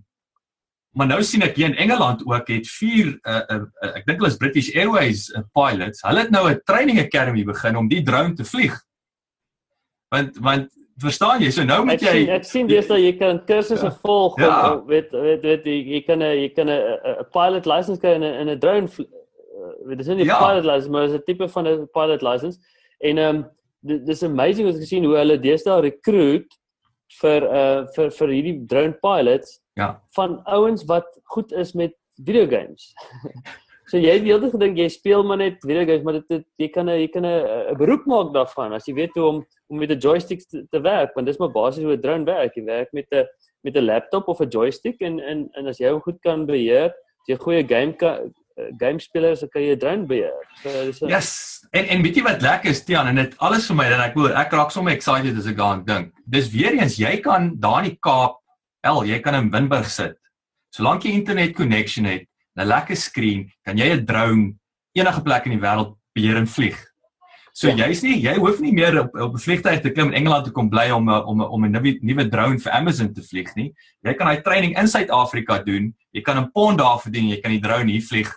maar 0.95 1.09
nou 1.09 1.23
sien 1.27 1.43
ek 1.43 1.57
hier 1.59 1.67
in 1.67 1.79
Engeland 1.83 2.21
ook 2.23 2.47
het 2.47 2.69
vier 2.71 3.09
uh, 3.27 3.41
uh, 3.51 3.63
uh, 3.83 3.89
ek 3.99 4.05
dink 4.07 4.21
hulle 4.21 4.31
is 4.31 4.37
British 4.39 4.69
Airways 4.71 5.25
uh, 5.33 5.41
pilots. 5.51 6.05
Hulle 6.07 6.23
het 6.23 6.31
nou 6.31 6.45
'n 6.47 6.61
training 6.63 7.01
academy 7.01 7.43
begin 7.43 7.75
om 7.75 7.89
die 7.91 8.03
drone 8.03 8.33
te 8.33 8.45
vlieg. 8.47 8.77
Want 10.13 10.37
want 10.39 10.71
verstaan 11.01 11.41
jy? 11.43 11.51
So 11.51 11.63
nou 11.67 11.81
moet 11.87 12.01
jy 12.01 12.25
Ek 12.35 12.47
sien 12.47 12.67
dis 12.67 12.87
dat 12.87 13.01
jy 13.01 13.13
kan 13.19 13.41
kursusse 13.47 13.89
ja. 13.89 13.97
volg 14.03 14.39
ja. 14.39 14.51
en 14.71 14.85
weet 14.89 15.11
weet 15.11 15.43
weet 15.43 15.65
jy, 15.65 15.77
jy 15.95 16.01
kan 16.07 16.23
'n 16.23 16.37
jy 16.41 16.49
kan 16.55 16.69
'n 16.69 17.25
pilot 17.35 17.65
license 17.65 17.99
kry 17.99 18.15
in 18.15 18.23
'n 18.23 18.35
in 18.41 18.49
'n 18.49 18.59
drone 18.59 18.87
weet 19.85 19.97
dis 19.97 20.07
nie 20.07 20.23
'n 20.23 20.27
ja. 20.27 20.39
pilot 20.39 20.65
license 20.65 20.91
maar 20.91 21.03
is 21.09 21.13
'n 21.13 21.25
tipe 21.25 21.47
van 21.47 21.67
'n 21.67 21.87
pilot 21.93 22.21
license 22.21 22.59
en 22.99 23.17
ehm 23.17 23.35
um, 23.35 23.45
dis 24.05 24.23
amazing 24.23 24.67
om 24.67 24.73
te 24.73 24.85
sien 24.85 25.03
hoe 25.05 25.17
hulle 25.17 25.37
deesdae 25.37 25.81
recruit 25.81 26.47
vir 27.21 27.43
uh 27.43 27.85
vir 27.95 28.09
vir 28.09 28.27
hierdie 28.29 28.57
drone 28.65 28.95
pilots 29.01 29.59
ja 29.75 30.01
van 30.15 30.41
ouens 30.45 30.85
wat 30.85 31.05
goed 31.23 31.51
is 31.51 31.73
met 31.73 31.93
video 32.23 32.47
games. 32.47 32.93
So 33.85 33.99
jy 34.01 34.15
het 34.15 34.23
heeltyd 34.25 34.55
gedink 34.55 34.79
jy 34.81 34.87
speel 34.89 35.23
maar 35.23 35.37
net 35.37 35.59
video 35.61 35.85
games, 35.85 36.05
maar 36.05 36.17
dit 36.17 36.45
jy 36.57 36.69
kan 36.73 36.89
'n 36.89 36.99
jy 36.99 37.09
kan 37.13 37.25
'n 37.25 37.77
beroep 37.77 38.05
maak 38.05 38.33
daarvan 38.33 38.73
as 38.73 38.87
jy 38.87 38.95
weet 38.95 39.13
hoe 39.13 39.25
om 39.25 39.45
om 39.69 39.77
met 39.77 39.91
'n 39.91 39.99
joystick 39.99 40.41
te, 40.49 40.65
te 40.71 40.79
werk, 40.81 41.13
want 41.15 41.27
dis 41.27 41.37
maar 41.37 41.51
basies 41.51 41.83
hoe 41.83 41.93
'n 41.93 42.01
drone 42.01 42.25
werk. 42.25 42.55
Jy 42.55 42.63
werk 42.65 42.89
met 42.93 43.05
'n 43.11 43.25
met 43.63 43.75
'n 43.75 43.85
laptop 43.85 44.27
of 44.27 44.41
'n 44.41 44.49
joystick 44.49 45.01
en 45.01 45.19
en 45.19 45.49
en 45.53 45.67
as 45.67 45.77
jy 45.77 45.91
hom 45.91 46.01
goed 46.01 46.19
kan 46.21 46.45
beheer, 46.45 46.89
as 46.89 47.27
jy 47.27 47.35
goeie 47.37 47.67
game 47.67 47.93
kan 47.93 48.33
game 48.79 48.99
spelers 48.99 49.43
kan 49.51 49.61
jy 49.61 49.75
'n 49.75 49.79
drone 49.79 50.05
beheer. 50.05 50.33
So 50.63 50.69
dis 50.69 51.03
a... 51.03 51.07
Yes. 51.07 51.61
En 51.71 51.85
en 51.85 52.01
weet 52.01 52.15
jy 52.15 52.23
wat 52.23 52.41
lekker 52.41 52.69
is 52.69 52.83
Tian 52.83 53.07
en 53.07 53.15
dit 53.15 53.37
alles 53.37 53.67
vir 53.67 53.75
my 53.75 53.89
dan 53.89 54.01
ek 54.01 54.15
hoor 54.15 54.31
ek 54.31 54.51
raak 54.51 54.71
sommer 54.71 54.93
excited 54.93 55.37
as 55.37 55.47
ek 55.47 55.57
gaan 55.57 55.85
dink. 55.85 56.13
Dis 56.25 56.49
weer 56.49 56.73
eens 56.73 56.97
jy 56.97 57.19
kan 57.21 57.55
daar 57.59 57.83
in 57.83 57.91
die 57.91 57.99
Kaap, 58.01 58.39
el, 58.83 59.05
jy 59.05 59.19
kan 59.19 59.35
in 59.35 59.51
Winburg 59.51 59.89
sit. 59.89 60.17
Solank 60.73 61.03
jy 61.03 61.11
internet 61.11 61.53
connection 61.55 62.05
het 62.05 62.25
'n 62.57 62.67
lekker 62.67 62.95
skerm, 62.95 63.49
kan 63.63 63.77
jy 63.77 63.93
'n 63.93 64.05
drone 64.05 64.55
enige 64.95 65.21
plek 65.21 65.45
in 65.45 65.57
die 65.57 65.63
wêreld 65.63 65.95
beheer 66.15 66.37
en 66.37 66.47
vlieg. 66.47 66.77
So 67.55 67.69
ja. 67.71 67.87
jy's 67.87 68.01
nie 68.03 68.17
jy 68.19 68.33
hoef 68.35 68.59
nie 68.59 68.73
meer 68.75 68.97
op 68.99 69.13
op 69.15 69.35
'n 69.35 69.39
vliegtuig 69.39 69.81
te 69.81 69.91
klim 69.91 70.11
in 70.11 70.19
Engeland 70.19 70.45
te 70.45 70.51
kom 70.51 70.69
bly 70.69 70.89
om 70.91 71.07
om 71.09 71.41
om 71.41 71.65
'n 71.65 71.71
nuwe 71.71 71.97
nuwe 72.01 72.27
drone 72.29 72.59
vir 72.59 72.71
Amazon 72.71 73.13
te 73.13 73.23
vlieg 73.23 73.55
nie. 73.55 73.73
Jy 74.03 74.13
kan 74.13 74.27
daai 74.27 74.41
training 74.41 74.77
in 74.77 74.87
Suid-Afrika 74.87 75.63
doen. 75.63 75.95
Jy 76.11 76.21
kan 76.21 76.37
'n 76.37 76.51
pond 76.51 76.77
daar 76.77 76.99
verdien. 76.99 77.29
Jy 77.29 77.39
kan 77.41 77.51
die 77.51 77.61
drone 77.61 77.91
hier 77.91 78.01
vlieg 78.01 78.31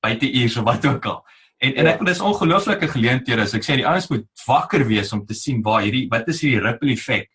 buite 0.00 0.32
uur 0.32 0.58
of 0.58 0.64
wat 0.64 0.86
ook 0.86 1.06
al. 1.06 1.24
En 1.58 1.74
en 1.74 1.84
ja. 1.84 1.92
ek 1.92 2.04
dis 2.04 2.20
ongelooflike 2.20 2.88
geleenthede. 2.88 3.46
So 3.46 3.56
ek 3.56 3.64
sê 3.64 3.76
die 3.76 3.88
ouens 3.88 4.08
moet 4.08 4.26
wakker 4.46 4.84
wees 4.86 5.12
om 5.12 5.24
te 5.26 5.34
sien 5.34 5.62
waar 5.62 5.82
hierdie 5.82 6.08
wat 6.10 6.28
is 6.28 6.40
hierdie 6.40 6.60
ripple 6.60 6.92
effek 6.92 7.28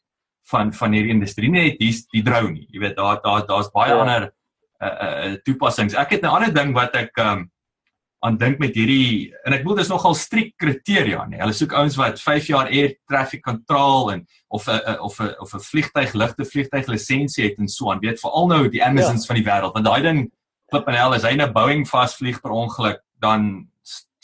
van 0.51 0.73
van 0.73 0.93
hierdie 0.93 1.13
industrie 1.13 1.49
net 1.49 1.79
die 1.79 1.93
die 2.13 2.23
drone 2.23 2.51
nie. 2.51 2.67
Jy 2.69 2.79
weet 2.79 2.95
daar 2.95 3.21
daar 3.23 3.45
daar's 3.47 3.71
baie 3.73 3.89
ja. 3.89 3.99
ander 4.01 4.31
uh, 4.85 5.31
uh 5.31 5.35
toepassings. 5.43 5.93
Ek 5.93 6.15
het 6.15 6.23
'n 6.23 6.33
ander 6.35 6.53
ding 6.53 6.73
wat 6.73 6.95
ek 6.95 7.17
um 7.17 7.49
aan 8.25 8.37
dink 8.37 8.57
met 8.59 8.73
hierdie 8.73 9.33
en 9.45 9.53
ek 9.53 9.61
bedoel 9.63 9.81
dis 9.83 9.91
nogal 9.91 10.15
strik 10.17 10.55
kriteria 10.57 11.25
nê. 11.29 11.37
Hulle 11.37 11.53
soek 11.53 11.75
ouens 11.77 11.97
wat 11.99 12.21
5 12.21 12.47
jaar 12.47 12.71
air 12.71 12.95
traffic 13.09 13.43
control 13.45 14.11
en 14.13 14.25
of 14.49 14.67
'n 14.67 14.99
of 14.99 15.19
'n 15.19 15.35
of 15.39 15.53
'n 15.53 15.59
vliegtyg 15.59 16.13
ligte 16.13 16.45
vliegtyg 16.45 16.87
lisensie 16.87 17.43
het 17.49 17.59
en 17.59 17.67
so 17.67 17.91
aan. 17.91 17.99
Weet 17.99 18.19
veral 18.19 18.47
nou 18.47 18.69
die 18.69 18.83
Amazons 18.83 19.27
ja. 19.27 19.33
van 19.33 19.35
die 19.35 19.45
wêreld 19.45 19.73
want 19.73 19.85
daai 19.85 20.01
ding 20.01 20.31
klip 20.71 20.87
en 20.87 20.95
hel 20.95 21.13
as 21.13 21.23
hy 21.23 21.35
'n 21.35 21.53
Boeing 21.53 21.85
vasvlieg 21.87 22.41
per 22.41 22.51
ongeluk 22.51 23.01
dan 23.19 23.67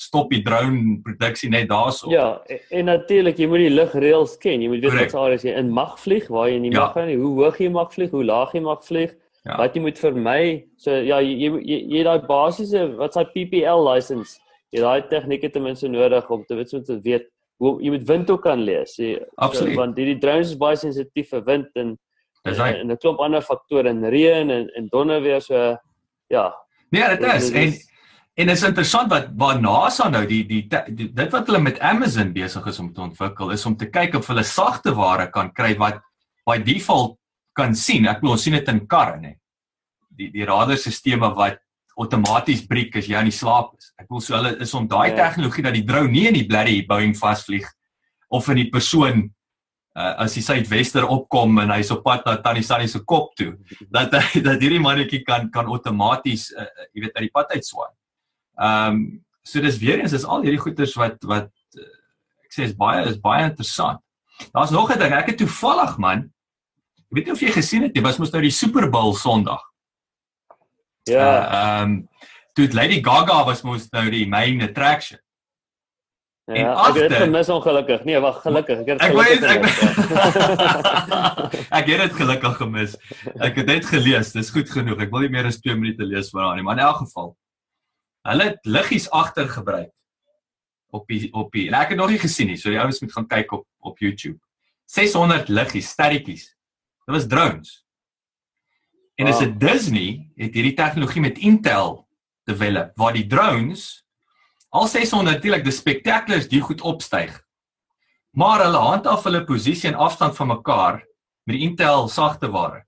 stop 0.02 0.32
die 0.34 0.42
drone 0.42 1.00
produksie 1.06 1.50
net 1.50 1.70
daarso. 1.70 2.10
Ja, 2.10 2.42
en, 2.50 2.60
en 2.70 2.86
natuurlik 2.90 3.38
jy 3.38 3.48
moet 3.48 3.66
die 3.68 3.74
lugreëls 3.74 4.38
ken. 4.42 4.64
Jy 4.64 4.72
moet 4.72 4.82
weet 4.82 5.14
wat 5.14 5.20
areas 5.22 5.46
jy 5.46 5.54
in 5.60 5.70
mag 5.70 6.00
vlieg, 6.02 6.28
waar 6.34 6.50
jy 6.50 6.58
nie 6.64 6.72
ja. 6.74 6.88
mag 6.88 6.96
gaan 6.98 7.10
nie, 7.12 7.20
hoe 7.22 7.34
hoog 7.38 7.60
jy 7.62 7.70
mag 7.70 7.94
vlieg, 7.94 8.10
hoe 8.16 8.24
laag 8.26 8.56
jy 8.58 8.64
mag 8.66 8.82
vlieg. 8.88 9.14
Ja. 9.42 9.58
Wat 9.58 9.74
jy 9.74 9.82
moet 9.82 9.98
vermy, 9.98 10.42
so 10.78 10.94
ja, 10.94 11.18
jy 11.26 11.50
jy 11.66 11.78
jy 11.90 12.02
daai 12.06 12.28
basiese 12.28 12.84
wat 13.00 13.16
sy 13.18 13.24
PPL 13.34 13.82
license, 13.88 14.38
jy 14.70 14.84
daai 14.84 15.08
tegnieke 15.10 15.50
ten 15.50 15.66
minste 15.66 15.90
nodig 15.90 16.28
om 16.30 16.44
te 16.46 16.58
weet 16.60 16.70
so 16.70 16.84
te 16.86 17.00
weet 17.02 17.26
hoe 17.62 17.76
jy 17.82 17.94
met 17.94 18.06
wind 18.10 18.30
ook 18.30 18.44
kan 18.46 18.62
lees. 18.66 18.96
Jy, 18.98 19.16
Absoluut. 19.42 19.74
So, 19.74 19.80
want 19.82 19.98
hierdie 19.98 20.20
drones 20.22 20.54
is 20.54 20.60
baie 20.62 20.78
sensitief 20.78 21.34
vir 21.34 21.46
wind 21.50 21.70
en 21.78 21.96
en 22.50 22.92
'n 22.92 22.98
klomp 22.98 23.20
ander 23.22 23.42
faktore 23.42 23.90
en 23.90 24.10
reën 24.10 24.50
en 24.50 24.70
en 24.78 24.88
donder 24.90 25.22
weer 25.22 25.42
so 25.42 25.78
ja. 26.30 26.54
Nee, 26.90 27.18
dit 27.18 27.34
is 27.34 27.52
en 27.52 27.74
en 28.34 28.48
dit 28.48 28.56
is 28.56 28.64
interessant 28.64 29.10
wat 29.12 29.30
waar 29.38 29.62
NASA 29.62 30.10
nou 30.10 30.26
die, 30.26 30.44
die 30.46 30.68
die 30.70 31.10
dit 31.14 31.32
wat 31.32 31.48
hulle 31.48 31.60
met 31.60 31.80
Amazon 31.80 32.34
besig 32.34 32.66
is 32.66 32.80
om 32.80 32.94
te 32.94 33.02
ontwikkel 33.02 33.52
is 33.52 33.66
om 33.66 33.76
te 33.78 33.90
kyk 33.90 34.16
of 34.16 34.28
hulle 34.28 34.44
sagte 34.44 34.94
ware 34.96 35.30
kan 35.30 35.52
kry 35.54 35.76
wat 35.78 36.02
by 36.46 36.58
default 36.58 37.18
kan 37.58 37.76
sien. 37.76 38.08
Ek 38.08 38.22
bedoel 38.22 38.38
ons 38.38 38.46
sien 38.48 38.56
dit 38.58 38.72
in 38.74 38.86
karre 38.88 39.20
nê. 39.20 39.36
Die 40.18 40.32
die 40.34 40.48
radarstelsels 40.48 41.36
wat 41.36 41.60
outomaties 42.00 42.64
breek 42.68 42.96
as 42.98 43.08
jy 43.10 43.18
aan 43.20 43.30
die 43.30 43.36
slaap 43.36 43.76
is. 43.78 43.92
Ek 44.00 44.08
bedoel 44.08 44.24
so 44.26 44.38
hulle 44.38 44.56
is 44.64 44.74
om 44.78 44.88
daai 44.90 45.12
ja. 45.12 45.28
tegnologie 45.28 45.66
dat 45.66 45.78
die 45.78 45.86
drone 45.88 46.12
nie 46.12 46.28
in 46.30 46.38
die 46.38 46.48
blerrie 46.48 46.82
Boeing 46.88 47.14
vasvlieg 47.18 47.68
of 48.32 48.48
in 48.50 48.62
die 48.62 48.70
persoon 48.72 49.26
uh, 49.98 50.14
as 50.24 50.38
die 50.38 50.44
suidwester 50.46 51.08
opkom 51.12 51.60
en 51.64 51.74
hy's 51.76 51.92
op 51.94 52.04
pad 52.06 52.24
na 52.28 52.38
Tannie 52.44 52.64
Sunny 52.66 52.88
se 52.88 53.04
kop 53.04 53.34
toe 53.40 53.54
dat 53.92 54.14
dat 54.48 54.64
hierdie 54.64 54.82
mannetjie 54.84 55.24
kan 55.28 55.50
kan 55.54 55.70
outomaties 55.70 56.50
uh, 56.56 56.70
jy 56.94 57.06
weet 57.06 57.18
uit 57.18 57.28
die 57.28 57.36
pad 57.36 57.58
uitswaai. 57.58 57.92
Ehm 58.62 58.96
um, 58.96 59.04
so 59.44 59.58
dis 59.58 59.80
weer 59.82 59.98
eens 59.98 60.14
is 60.14 60.24
al 60.24 60.44
hierdie 60.46 60.62
goeters 60.62 60.94
wat 61.02 61.18
wat 61.26 61.50
uh, 61.50 61.88
ek 62.46 62.56
sê 62.56 62.68
is 62.70 62.76
baie 62.78 63.04
is 63.10 63.18
baie 63.20 63.48
interessant. 63.50 64.00
Daar's 64.54 64.72
nog 64.72 64.92
'n 64.92 65.00
ding, 65.00 65.14
ek 65.14 65.34
het 65.34 65.38
toevallig 65.38 65.98
man 65.98 66.30
Ek 67.12 67.18
weet 67.18 67.28
nie 67.28 67.34
of 67.36 67.42
jy 67.44 67.52
gesien 67.52 67.84
het 67.84 67.92
nie, 67.92 68.02
was 68.06 68.16
mos 68.22 68.30
nou 68.32 68.40
die 68.40 68.54
Super 68.56 68.86
Bowl 68.88 69.12
Sondag. 69.20 69.60
Ja. 71.12 71.26
Ehm 71.28 71.52
uh, 71.52 71.82
um, 71.84 71.98
toe 72.56 72.68
Lady 72.72 73.02
Gaga 73.04 73.42
was 73.48 73.66
mos 73.68 73.90
nou 73.92 74.06
die 74.12 74.28
main 74.32 74.62
attraction. 74.64 75.20
Ja, 76.52 76.72
ek 76.88 76.96
het 76.96 77.10
dit 77.12 77.18
gemis 77.20 77.50
ongelukkig. 77.52 78.06
Nee, 78.08 78.20
wag, 78.24 78.40
gelukkig. 78.44 78.80
Ek 78.84 78.88
het 78.94 79.02
gelukkig. 79.04 79.44
Ek 79.44 79.44
weet 79.44 79.44
ek 79.44 79.62
ek 81.80 81.92
het 81.92 82.00
dit 82.06 82.16
gelukkig 82.22 82.56
gemis. 82.60 82.96
Ek 83.40 83.60
het 83.60 83.68
dit 83.68 83.90
gelees. 83.92 84.32
Dis 84.36 84.52
goed 84.56 84.72
genoeg. 84.72 85.04
Ek 85.04 85.12
wil 85.12 85.28
nie 85.28 85.34
meer 85.36 85.52
as 85.52 85.60
2 85.60 85.76
minute 85.76 86.08
lees 86.08 86.32
vir 86.32 86.44
haar 86.44 86.56
nie, 86.56 86.64
maar 86.64 86.80
in 86.80 86.86
elk 86.88 87.04
geval. 87.04 87.36
Hulle 88.32 88.48
het 88.54 88.72
liggies 88.72 89.10
agter 89.12 89.52
gebruik 89.52 89.92
op 90.96 91.12
die 91.12 91.28
op 91.36 91.52
die. 91.52 91.68
En 91.68 91.76
ek 91.84 91.92
het 91.92 92.00
nog 92.00 92.16
nie 92.16 92.24
gesien 92.24 92.52
nie, 92.52 92.60
so 92.60 92.72
die 92.72 92.80
ouens 92.80 93.04
moet 93.04 93.20
gaan 93.20 93.28
kyk 93.36 93.52
op 93.60 93.68
op 93.92 94.00
YouTube. 94.00 94.40
600 94.92 95.52
liggies, 95.52 95.92
sterretjies. 95.92 96.50
Dit 97.06 97.16
was 97.16 97.28
drones. 97.28 97.86
En 99.16 99.26
wow. 99.26 99.34
as 99.34 99.42
'n 99.42 99.58
Disney 99.58 100.32
het 100.36 100.54
hierdie 100.54 100.76
tegnologie 100.76 101.22
met 101.22 101.38
Intel 101.38 102.08
develop 102.44 102.92
waar 102.96 103.14
die 103.14 103.28
drones 103.28 104.02
Al 104.72 104.88
600 104.88 105.28
natuurlik 105.28 105.66
die 105.68 105.74
spectaculars 105.76 106.48
die 106.48 106.62
goed 106.64 106.82
opstyg. 106.88 107.34
Maar 108.32 108.64
hulle 108.64 108.80
handhaaf 108.80 109.26
hulle 109.28 109.44
posisie 109.44 109.90
en 109.90 109.98
afstand 110.00 110.38
van 110.38 110.48
mekaar 110.48 111.02
met 111.44 111.58
die 111.58 111.66
Intel 111.68 112.08
sagte 112.08 112.48
ware. 112.54 112.86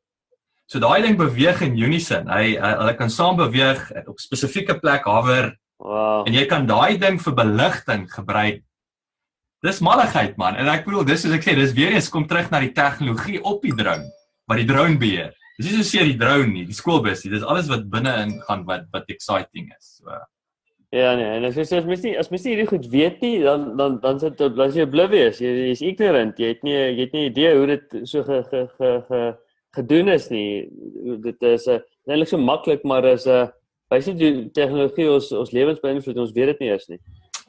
So 0.72 0.80
daai 0.80 1.04
ding 1.04 1.18
beweeg 1.20 1.60
in 1.66 1.76
unison. 1.76 2.30
Hy 2.32 2.56
hulle 2.56 2.94
kan 2.96 3.12
saam 3.12 3.36
beweeg 3.36 3.84
op 4.08 4.24
spesifieke 4.24 4.78
plek 4.80 5.04
hover. 5.12 5.52
Wow. 5.84 6.24
En 6.24 6.38
jy 6.38 6.46
kan 6.48 6.70
daai 6.70 6.96
ding 7.02 7.20
vir 7.20 7.36
beligting 7.36 8.08
gebruik. 8.14 8.64
Dis 9.64 9.80
malligheid 9.80 10.36
man. 10.38 10.58
En 10.60 10.68
ek 10.68 10.84
bedoel 10.88 11.06
dis 11.08 11.24
soos 11.24 11.38
ek 11.38 11.46
sê, 11.46 11.56
dis 11.56 11.76
weer 11.78 11.96
eens 11.96 12.10
kom 12.12 12.28
terug 12.28 12.50
na 12.52 12.60
die 12.60 12.74
tegnologie 12.76 13.40
op 13.48 13.64
die 13.64 13.76
drone 13.78 14.10
wat 14.52 14.60
die 14.60 14.68
drone 14.68 15.00
beheer. 15.00 15.32
Dis 15.56 15.70
nie 15.70 15.78
so 15.80 15.88
seer 15.88 16.10
die 16.10 16.20
drone 16.20 16.50
nie, 16.52 16.66
die 16.68 16.76
skoolbus 16.76 17.24
nie. 17.24 17.32
Dis 17.32 17.46
alles 17.48 17.70
wat 17.72 17.88
binne 17.92 18.12
in 18.26 18.36
gaan 18.48 18.66
wat 18.68 18.90
wat 18.92 19.10
exciting 19.14 19.72
is. 19.72 20.00
So 20.02 20.20
Ja 20.94 21.16
nee, 21.18 21.26
en 21.26 21.48
as 21.48 21.56
jy 21.58 21.64
sê 21.66 21.80
as 21.80 21.88
mens 21.90 22.04
nie 22.06 22.12
as 22.22 22.28
mens 22.30 22.44
nie 22.46 22.52
hierdie 22.54 22.70
goed 22.70 22.84
weet 22.92 23.24
nie, 23.26 23.38
dan 23.42 23.72
dan 23.80 23.96
dan 24.04 24.20
sit 24.22 24.36
dit 24.38 24.60
dan 24.60 24.76
jy 24.76 24.86
oblivious. 24.86 25.40
Jy 25.42 25.54
is 25.72 25.82
ignorant. 25.82 26.38
Jy 26.38 26.52
het 26.52 26.62
nie 26.68 26.76
jy 26.76 27.00
het 27.00 27.16
nie 27.16 27.24
idee 27.32 27.56
hoe 27.58 27.66
dit 27.72 27.96
so 28.12 28.22
ge 28.28 28.44
ge 28.52 28.68
ge, 28.76 28.92
ge 29.08 29.22
gedoen 29.80 30.14
is 30.14 30.30
nie. 30.30 30.70
Dit 31.24 31.42
is 31.42 31.66
'n 31.68 31.82
eintlik 32.12 32.30
so 32.30 32.38
maklik, 32.38 32.84
maar 32.84 33.06
is 33.06 33.26
'n 33.26 33.30
uh, 33.30 33.48
baie 33.90 34.14
die 34.14 34.52
tegnologie 34.54 35.10
ons 35.10 35.32
ons 35.32 35.52
lewens 35.52 35.82
beïnvloed. 35.82 36.18
Ons 36.18 36.36
weet 36.36 36.54
dit 36.54 36.60
nie 36.60 36.70
eers 36.70 36.88
nie. 36.90 37.00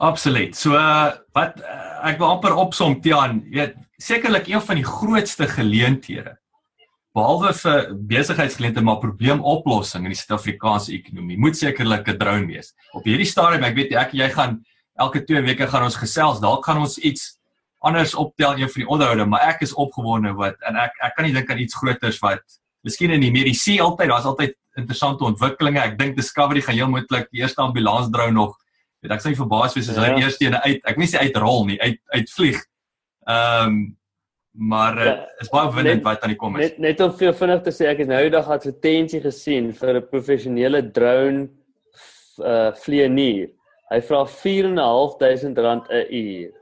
Absoluut. 0.03 0.57
So 0.57 0.75
uh, 0.75 1.13
wat 1.37 1.61
uh, 1.63 2.09
ek 2.11 2.19
wil 2.19 2.35
amper 2.35 2.57
opsom 2.59 2.99
Tian, 3.03 3.43
weet 3.53 3.77
sekerlik 4.03 4.49
een 4.51 4.63
van 4.63 4.81
die 4.81 4.87
grootste 4.87 5.47
geleenthede 5.49 6.35
behalwe 7.15 7.53
vir 7.55 7.85
besigheidsklente 8.11 8.83
maar 8.83 8.99
probleemoplossing 8.99 10.03
in 10.03 10.11
die 10.11 10.19
Suid-Afrikaanse 10.19 10.91
ekonomie 10.97 11.39
moet 11.39 11.55
sekerlik 11.57 12.09
'n 12.11 12.19
drone 12.19 12.47
wees. 12.51 12.75
Op 12.93 13.07
hierdie 13.07 13.29
stadium, 13.29 13.63
ek 13.63 13.77
weet 13.77 13.95
ek 13.95 14.15
jy 14.19 14.29
gaan 14.35 14.65
elke 14.99 15.23
2 15.23 15.43
weke 15.47 15.67
gaan 15.71 15.87
ons 15.87 15.97
gesels, 15.97 16.41
dalk 16.43 16.67
gaan 16.67 16.83
ons 16.83 16.99
iets 16.99 17.39
anders 17.79 18.15
optel 18.15 18.59
een 18.59 18.71
van 18.71 18.83
die 18.83 18.89
onderhoude, 18.89 19.27
maar 19.27 19.47
ek 19.47 19.63
is 19.63 19.75
opgewonde 19.75 20.35
wat 20.35 20.57
en 20.67 20.77
ek 20.77 20.93
ek 21.03 21.15
kan 21.15 21.25
nie 21.25 21.35
dink 21.35 21.51
aan 21.51 21.63
iets 21.63 21.75
groters 21.75 22.19
wat 22.19 22.43
miskien 22.83 23.11
in 23.11 23.21
die 23.21 23.31
mediese 23.31 23.79
altyd, 23.81 24.09
daar's 24.09 24.27
altyd 24.27 24.55
interessante 24.77 25.25
ontwikkelinge. 25.25 25.81
Ek 25.81 25.99
dink 25.99 26.17
Discovery 26.17 26.61
gaan 26.61 26.75
heel 26.75 26.91
moontlik 26.91 27.31
die 27.31 27.43
eerste 27.43 27.63
ambulans 27.63 28.11
drone 28.11 28.35
nog. 28.35 28.59
Weet 29.05 29.19
ek 29.19 29.21
sê 29.21 29.35
vir 29.37 29.49
baas 29.51 29.75
wees 29.77 29.91
as 29.93 29.99
hy 30.01 30.15
ja. 30.15 30.21
eers 30.23 30.39
teen 30.41 30.55
uit, 30.57 30.79
ek 30.81 30.97
wil 30.97 31.05
nie 31.05 31.11
sê 31.13 31.21
uitrol 31.27 31.67
nie, 31.69 31.77
uit 31.83 32.01
uitvlieg. 32.17 32.63
Ehm 33.29 33.69
um, 33.69 33.85
maar 34.55 34.99
ja, 35.03 35.13
is 35.43 35.51
baie 35.51 35.67
opwindend 35.67 36.05
wat 36.07 36.23
aan 36.23 36.31
die 36.31 36.39
kom 36.39 36.55
is. 36.57 36.63
Net 36.63 36.77
net 36.79 37.01
om 37.03 37.11
veel 37.19 37.33
vinnig 37.35 37.65
te 37.67 37.73
sê, 37.75 37.89
ek 37.91 38.05
het 38.05 38.09
nou 38.09 38.21
die 38.23 38.31
dag 38.31 38.49
advertensie 38.55 39.21
gesien 39.21 39.73
vir 39.75 39.99
'n 39.99 40.09
professionele 40.13 40.81
drone 40.95 41.49
uh 42.39 42.71
vlieënier. 42.85 43.51
Hy 43.91 44.01
vra 44.09 44.23
4.500 44.31 45.59
rand 45.67 45.91
'n 45.91 46.07
uur. 46.07 46.53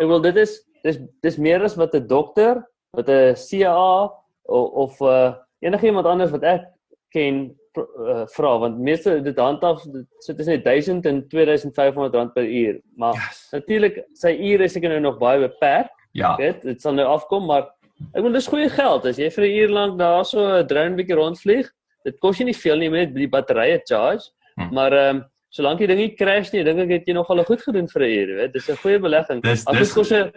Ek 0.00 0.06
wil 0.06 0.22
dit 0.24 0.36
is 0.36 0.62
dis 0.86 0.98
dis 1.26 1.38
meer 1.38 1.64
as 1.64 1.76
wat 1.76 1.94
'n 1.94 2.06
dokter, 2.06 2.62
wat 2.96 3.08
'n 3.10 3.34
CA 3.34 4.08
of, 4.46 4.70
of 4.86 5.00
uh 5.00 5.34
enigiemand 5.60 6.06
anders 6.06 6.30
wat 6.30 6.42
ek 6.42 6.64
ken 7.12 7.50
uh, 7.76 8.24
vra 8.34 8.58
want 8.58 8.78
meeste 8.78 9.20
dit 9.22 9.38
handhaaf 9.38 9.82
sit 10.24 10.40
net 10.46 10.64
1000 10.64 11.06
en 11.06 11.22
2500 11.28 12.14
rand 12.14 12.34
per 12.34 12.44
uur. 12.44 12.80
Maar 12.96 13.14
yes. 13.14 13.48
natuurlik 13.52 14.02
sy 14.14 14.32
ure 14.32 14.64
is 14.64 14.72
seker 14.72 14.94
nou 14.94 15.00
nog 15.00 15.18
baie 15.18 15.40
beperk. 15.40 15.90
Ja. 16.12 16.36
Weet, 16.36 16.62
dit 16.62 16.82
sal 16.82 16.96
nou 16.96 17.06
afkom, 17.06 17.46
maar 17.46 17.68
ek 18.14 18.22
wil 18.24 18.32
dis 18.32 18.48
goeie 18.50 18.68
geld 18.72 19.06
as 19.06 19.18
jy 19.18 19.30
vir 19.30 19.44
'n 19.44 19.56
uur 19.62 19.74
lank 19.74 19.98
daar 19.98 20.24
so 20.24 20.40
'n 20.40 20.66
drone 20.66 20.96
bietjie 20.96 21.18
rondvlieg. 21.18 21.68
Dit 22.04 22.18
kos 22.20 22.38
jy 22.38 22.44
nie 22.44 22.60
veel 22.64 22.78
nie 22.78 22.90
met 22.90 23.14
die 23.14 23.28
batterye 23.28 23.80
charge, 23.84 24.30
hm. 24.56 24.74
maar 24.74 24.92
ehm 24.92 25.16
um, 25.16 25.24
solank 25.50 25.78
die 25.78 25.86
ding 25.86 25.98
nie 25.98 26.14
crash 26.16 26.52
nie, 26.52 26.62
dink 26.64 26.78
ek 26.80 26.90
het 26.90 27.06
jy 27.08 27.14
nog 27.14 27.30
al 27.30 27.44
goed 27.44 27.62
gedoen 27.62 27.88
vir 27.88 28.02
'n 28.02 28.12
uur, 28.20 28.36
weet. 28.36 28.52
Dis 28.52 28.68
'n 28.68 28.76
goeie 28.76 28.98
belegging. 28.98 29.44
As 29.44 29.64
dit 29.64 29.92
kos 29.94 30.12
'n 30.12 30.32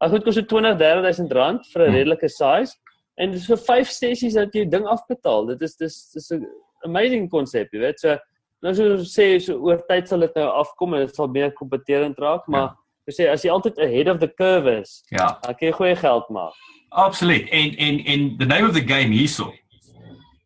as 0.00 0.10
dit 0.12 0.24
kos 0.24 0.36
'n 0.36 0.46
20 0.46 0.78
30000 0.78 1.32
rand 1.32 1.66
vir 1.72 1.82
'n 1.82 1.90
hm. 1.90 1.94
redelike 1.96 2.28
size 2.28 2.76
en 3.20 3.30
dis 3.32 3.46
vir 3.46 3.56
5 3.56 3.88
sessies 3.88 4.34
dat 4.34 4.54
jy 4.54 4.64
ding 4.64 4.86
afbetaal. 4.86 5.46
Dit 5.46 5.62
is 5.62 5.76
dis 5.76 6.10
dis 6.14 6.30
'n 6.32 6.46
amazing 6.84 7.28
konsep, 7.30 7.72
jy 7.72 7.80
weet. 7.80 8.00
So 8.00 8.16
nou 8.62 8.74
so 8.74 8.96
sê 9.08 9.40
so 9.40 9.56
oor 9.64 9.80
tyd 9.88 10.08
sal 10.08 10.20
dit 10.20 10.34
nou 10.36 10.48
afkom 10.60 10.94
en 10.94 11.06
dit 11.06 11.14
sal 11.14 11.28
meer 11.32 11.52
kompeterend 11.56 12.18
raak, 12.18 12.46
maar 12.48 12.68
ja 12.68 12.76
Ek 13.10 13.16
sê 13.16 13.26
as 13.26 13.42
jy 13.42 13.50
altyd 13.50 13.80
ahead 13.82 14.08
of 14.12 14.20
the 14.22 14.28
curve 14.28 14.70
is, 14.70 15.00
ja. 15.10 15.32
dan 15.42 15.56
kan 15.56 15.66
jy 15.66 15.72
goeie 15.74 15.96
geld 15.98 16.28
maak. 16.30 16.58
Absoluut. 16.90 17.48
En 17.50 17.72
en 17.74 17.98
en 18.12 18.28
the 18.38 18.46
name 18.46 18.68
of 18.68 18.74
the 18.76 18.84
game 18.86 19.10
hierso 19.14 19.50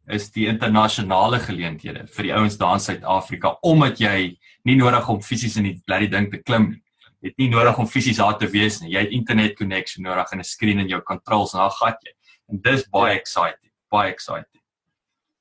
is 0.09 0.31
die 0.33 0.47
internasionale 0.49 1.41
geleenthede 1.45 2.07
vir 2.17 2.29
die 2.29 2.33
ouens 2.37 2.57
daar 2.61 2.79
in 2.79 2.85
Suid-Afrika 2.85 3.55
omdat 3.65 4.01
jy 4.01 4.35
nie 4.69 4.77
nodig 4.77 5.09
om 5.13 5.21
fisies 5.25 5.59
in 5.61 5.69
die 5.69 5.77
bloody 5.85 6.09
ding 6.13 6.31
te 6.33 6.41
klim 6.41 6.71
nie. 6.71 6.81
Jy 7.25 7.33
het 7.33 7.41
nie 7.41 7.51
nodig 7.53 7.79
om 7.81 7.89
fisies 7.89 8.21
daar 8.21 8.37
te 8.41 8.49
wees 8.53 8.81
nie. 8.81 8.95
Jy 8.95 9.05
het 9.07 9.15
internet 9.17 9.57
connection 9.61 10.05
nodig 10.05 10.33
en 10.33 10.41
'n 10.41 10.49
skerm 10.49 10.81
in 10.85 10.89
jou 10.89 11.01
controls 11.03 11.55
en 11.55 11.65
dan 11.65 11.77
gat 11.81 12.01
jy. 12.05 12.13
En 12.53 12.61
dis 12.61 12.89
baie 12.89 13.13
ja. 13.13 13.21
exciting, 13.21 13.73
baie 13.91 14.13
exciting. 14.13 14.61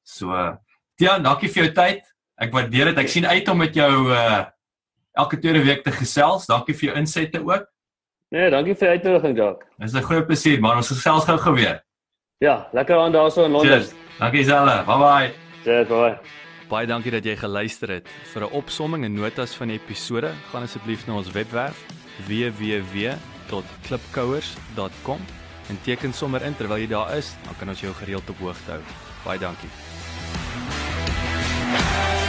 So, 0.04 0.58
ja, 0.96 1.20
dankie 1.20 1.50
vir 1.50 1.64
jou 1.64 1.74
tyd. 1.74 2.02
Ek 2.38 2.54
waardeer 2.54 2.86
dit. 2.86 2.98
Ek 2.98 3.10
sien 3.10 3.26
uit 3.26 3.50
om 3.50 3.58
met 3.58 3.76
jou 3.76 4.12
uh 4.12 4.46
elke 5.14 5.38
tweede 5.38 5.62
week 5.62 5.84
te 5.84 5.92
gesels. 5.92 6.48
Dankie 6.50 6.74
vir 6.74 6.90
jou 6.90 6.98
insette 6.98 7.38
ook. 7.38 7.68
Nee, 8.34 8.50
dankie 8.50 8.74
vir 8.74 8.88
die 8.88 8.94
uitnodiging, 8.98 9.38
Jacques. 9.38 9.70
Dit 9.78 9.88
is 9.88 9.94
'n 9.94 10.02
groot 10.02 10.26
plesier, 10.26 10.60
maar 10.60 10.76
ons 10.76 10.88
gesels 10.88 11.26
gou 11.26 11.38
geweer. 11.38 11.84
Ja, 12.40 12.68
lekker 12.74 12.98
aan 12.98 13.12
daarso 13.12 13.46
in 13.46 13.52
Londen. 13.52 13.72
Cheers. 13.72 13.94
Dankie 14.20 14.44
Zelle. 14.44 14.84
Bye 14.86 14.98
bye. 14.98 15.34
Cheers, 15.64 15.88
bye. 15.88 16.18
Baie 16.70 16.88
dankie 16.88 17.12
dat 17.12 17.24
jy 17.24 17.36
geluister 17.36 17.90
het. 17.90 18.08
Vir 18.34 18.42
'n 18.42 18.52
opsomming 18.52 19.06
en 19.06 19.14
notas 19.14 19.56
van 19.56 19.68
die 19.68 19.80
episode, 19.80 20.32
gaan 20.52 20.64
asseblief 20.64 21.08
na 21.08 21.14
ons 21.14 21.32
webwerf 21.32 21.86
www.klipkouers.com 22.28 25.20
en 25.70 25.82
teken 25.84 26.14
sommer 26.14 26.42
in 26.42 26.56
terwyl 26.56 26.78
jy 26.78 26.88
daar 26.88 27.18
is, 27.18 27.36
dan 27.46 27.56
kan 27.60 27.70
ons 27.70 27.82
jou 27.82 27.94
gereeld 27.94 28.30
op 28.30 28.38
hoogte 28.38 28.72
hou. 28.72 28.82
Baie 29.24 29.40
dankie. 29.40 29.93
Bye. 31.74 32.23